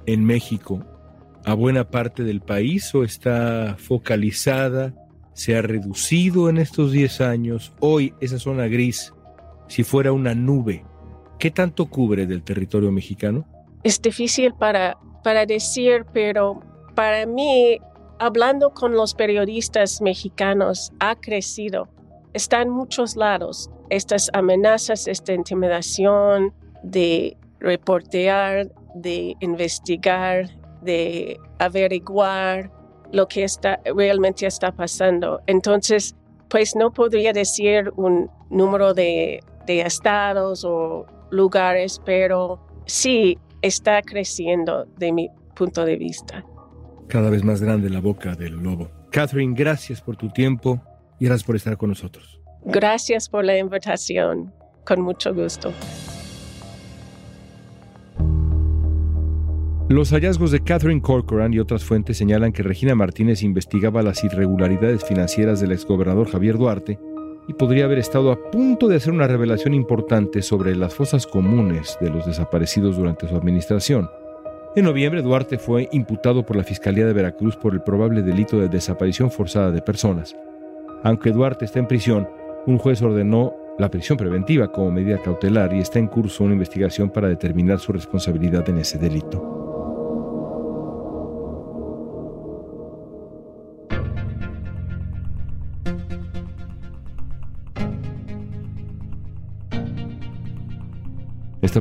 en 0.07 0.25
México 0.25 0.85
a 1.45 1.55
buena 1.55 1.89
parte 1.89 2.23
del 2.23 2.41
país 2.41 2.95
o 2.95 3.03
está 3.03 3.77
focalizada? 3.79 4.95
¿Se 5.33 5.57
ha 5.57 5.63
reducido 5.63 6.49
en 6.49 6.59
estos 6.59 6.93
10 6.93 7.21
años? 7.21 7.73
Hoy 7.81 8.13
esa 8.21 8.39
zona 8.39 8.67
gris, 8.67 9.13
si 9.69 9.85
fuera 9.85 10.13
una 10.13 10.35
nube, 10.35 10.85
¿qué 11.39 11.51
tanto 11.51 11.87
cubre 11.87 12.27
del 12.27 12.43
territorio 12.43 12.91
mexicano? 12.93 13.47
Es 13.83 14.01
difícil 14.01 14.55
para, 14.55 14.99
para 15.23 15.47
decir, 15.47 16.05
pero 16.13 16.61
para 16.95 17.27
mí, 17.27 17.79
hablando 18.19 18.71
con 18.71 18.95
los 18.95 19.15
periodistas 19.15 20.01
mexicanos, 20.01 20.93
ha 21.01 21.17
crecido. 21.17 21.89
Está 22.33 22.63
en 22.63 22.71
muchos 22.71 23.17
lados. 23.17 23.71
Estas 23.91 24.31
amenazas, 24.33 25.07
esta 25.09 25.33
intimidación 25.33 26.53
de 26.83 27.37
reportear, 27.61 28.71
de 28.95 29.37
investigar, 29.41 30.49
de 30.83 31.39
averiguar 31.59 32.71
lo 33.13 33.27
que 33.29 33.45
está, 33.45 33.81
realmente 33.97 34.47
está 34.47 34.73
pasando. 34.73 35.41
Entonces, 35.47 36.15
pues 36.49 36.77
no 36.77 36.93
podría 36.93 37.33
decir 37.33 37.91
un 37.97 38.31
número 38.51 38.95
de, 38.95 39.41
de 39.67 39.81
estados 39.83 40.65
o 40.65 41.07
lugares, 41.31 42.01
pero 42.05 42.61
sí 42.87 43.39
está 43.63 44.03
creciendo 44.03 44.87
de 44.99 45.13
mi 45.13 45.31
punto 45.55 45.85
de 45.85 45.97
vista. 45.97 46.45
Cada 47.09 47.31
vez 47.31 47.45
más 47.45 47.63
grande 47.63 47.91
la 47.91 48.01
boca 48.01 48.35
del 48.35 48.55
lobo. 48.55 48.91
Catherine, 49.11 49.55
gracias 49.57 50.01
por 50.01 50.17
tu 50.17 50.29
tiempo 50.31 50.81
y 51.19 51.27
gracias 51.27 51.47
por 51.47 51.57
estar 51.57 51.77
con 51.77 51.89
nosotros. 51.89 52.41
Gracias 52.65 53.29
por 53.29 53.45
la 53.45 53.57
invitación. 53.59 54.53
Con 54.85 55.01
mucho 55.01 55.35
gusto. 55.35 55.73
Los 59.89 60.11
hallazgos 60.13 60.51
de 60.51 60.63
Catherine 60.63 61.01
Corcoran 61.01 61.55
y 61.55 61.61
otras 61.61 61.83
fuentes 61.83 62.19
señalan 62.19 62.53
que 62.53 62.63
Regina 62.63 62.95
Martínez 62.95 63.43
investigaba 63.43 64.03
las 64.03 64.23
irregularidades 64.23 65.03
financieras 65.03 65.61
del 65.61 65.73
exgobernador 65.73 66.31
Javier 66.31 66.59
Duarte 66.59 66.99
y 67.49 67.55
podría 67.55 67.87
haber 67.87 67.99
estado 67.99 68.31
a 68.31 68.51
punto 68.51 68.87
de 68.87 68.97
hacer 68.97 69.13
una 69.13 69.27
revelación 69.27 69.75
importante 69.75 70.43
sobre 70.43 70.77
las 70.77 70.95
fosas 70.95 71.27
comunes 71.27 71.97
de 72.01 72.11
los 72.11 72.27
desaparecidos 72.27 72.97
durante 72.97 73.27
su 73.27 73.35
administración. 73.35 74.09
En 74.77 74.85
noviembre, 74.85 75.23
Duarte 75.23 75.59
fue 75.59 75.89
imputado 75.91 76.45
por 76.45 76.57
la 76.57 76.63
Fiscalía 76.63 77.07
de 77.07 77.15
Veracruz 77.15 77.57
por 77.57 77.73
el 77.73 77.81
probable 77.81 78.23
delito 78.23 78.61
de 78.61 78.69
desaparición 78.69 79.31
forzada 79.31 79.73
de 79.73 79.81
personas. 79.81 80.37
Aunque 81.03 81.33
Duarte 81.33 81.65
está 81.65 81.79
en 81.79 81.89
prisión, 81.89 82.29
un 82.67 82.77
juez 82.77 83.01
ordenó 83.01 83.57
la 83.79 83.91
prisión 83.91 84.19
preventiva 84.19 84.71
como 84.71 84.91
medida 84.91 85.23
cautelar 85.23 85.73
y 85.73 85.79
está 85.79 85.99
en 85.99 86.09
curso 86.09 86.45
una 86.45 86.53
investigación 86.53 87.09
para 87.09 87.29
determinar 87.29 87.79
su 87.79 87.93
responsabilidad 87.93 88.69
en 88.69 88.79
ese 88.79 88.99
delito. 88.99 89.68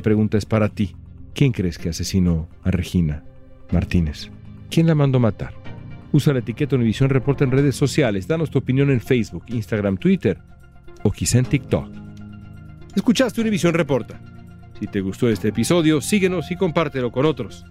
Pregunta 0.02 0.38
es 0.38 0.46
para 0.46 0.70
ti. 0.70 0.96
¿Quién 1.34 1.52
crees 1.52 1.78
que 1.78 1.90
asesinó 1.90 2.48
a 2.64 2.72
Regina 2.72 3.24
Martínez? 3.72 4.30
¿Quién 4.70 4.88
la 4.88 4.96
mandó 4.96 5.20
matar? 5.20 5.54
Usa 6.12 6.34
la 6.34 6.40
etiqueta 6.40 6.76
Univisión 6.76 7.10
Reporta 7.10 7.44
en 7.44 7.52
redes 7.52 7.76
sociales. 7.76 8.28
Danos 8.28 8.50
tu 8.50 8.60
opinión 8.60 8.90
en 8.90 9.02
Facebook, 9.02 9.44
Instagram, 9.48 9.98
Twitter 9.98 10.40
o 11.04 11.12
quizá 11.12 11.40
en 11.40 11.46
TikTok. 11.46 11.88
Escuchaste 12.96 13.42
Univisión 13.42 13.74
Reporta. 13.74 14.20
Si 14.80 14.88
te 14.88 15.02
gustó 15.02 15.30
este 15.30 15.50
episodio, 15.50 16.02
síguenos 16.02 16.50
y 16.52 16.56
compártelo 16.56 17.12
con 17.12 17.26
otros. 17.26 17.66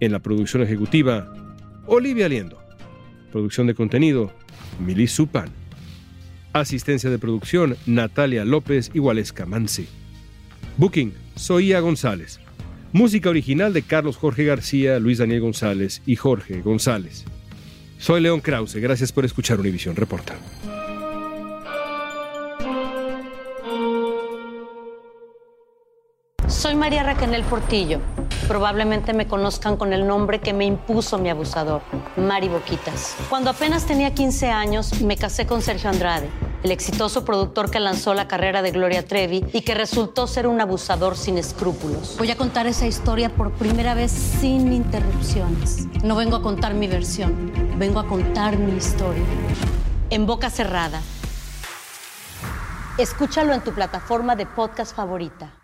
En 0.00 0.12
la 0.12 0.20
producción 0.20 0.62
ejecutiva, 0.62 1.32
Olivia 1.86 2.28
Liendo. 2.28 2.58
Producción 3.32 3.66
de 3.66 3.74
contenido, 3.74 4.32
Milis 4.78 5.12
Supan. 5.12 5.50
Asistencia 6.52 7.10
de 7.10 7.18
producción, 7.18 7.76
Natalia 7.86 8.44
López 8.44 8.90
y 8.94 8.98
Waleska 8.98 9.44
Mansi. 9.44 9.88
Booking, 10.76 11.14
Soía 11.36 11.78
González. 11.78 12.40
Música 12.92 13.30
original 13.30 13.72
de 13.72 13.82
Carlos 13.82 14.16
Jorge 14.16 14.44
García, 14.44 14.98
Luis 14.98 15.18
Daniel 15.18 15.40
González 15.40 16.02
y 16.04 16.16
Jorge 16.16 16.62
González. 16.62 17.24
Soy 17.98 18.20
León 18.20 18.40
Krause, 18.40 18.76
gracias 18.76 19.12
por 19.12 19.24
escuchar 19.24 19.60
Univisión 19.60 19.94
Reporta. 19.94 20.34
Soy 26.48 26.74
María 26.74 27.04
Raquel 27.04 27.44
Portillo. 27.44 28.00
Probablemente 28.48 29.12
me 29.12 29.28
conozcan 29.28 29.76
con 29.76 29.92
el 29.92 30.06
nombre 30.08 30.40
que 30.40 30.52
me 30.52 30.64
impuso 30.64 31.18
mi 31.18 31.30
abusador, 31.30 31.82
Mari 32.16 32.48
Boquitas. 32.48 33.16
Cuando 33.30 33.50
apenas 33.50 33.86
tenía 33.86 34.12
15 34.12 34.50
años, 34.50 35.00
me 35.02 35.16
casé 35.16 35.46
con 35.46 35.62
Sergio 35.62 35.90
Andrade 35.90 36.28
el 36.64 36.72
exitoso 36.72 37.26
productor 37.26 37.70
que 37.70 37.78
lanzó 37.78 38.14
la 38.14 38.26
carrera 38.26 38.62
de 38.62 38.70
Gloria 38.70 39.06
Trevi 39.06 39.44
y 39.52 39.60
que 39.60 39.74
resultó 39.74 40.26
ser 40.26 40.46
un 40.46 40.62
abusador 40.62 41.14
sin 41.14 41.36
escrúpulos. 41.36 42.16
Voy 42.16 42.30
a 42.30 42.36
contar 42.36 42.66
esa 42.66 42.86
historia 42.86 43.28
por 43.28 43.52
primera 43.52 43.94
vez 43.94 44.10
sin 44.10 44.72
interrupciones. 44.72 45.86
No 46.02 46.16
vengo 46.16 46.36
a 46.36 46.42
contar 46.42 46.72
mi 46.72 46.88
versión, 46.88 47.52
vengo 47.78 48.00
a 48.00 48.06
contar 48.06 48.56
mi 48.56 48.76
historia. 48.76 49.22
En 50.08 50.24
boca 50.24 50.48
cerrada. 50.48 51.02
Escúchalo 52.96 53.52
en 53.52 53.60
tu 53.60 53.72
plataforma 53.74 54.34
de 54.34 54.46
podcast 54.46 54.96
favorita. 54.96 55.63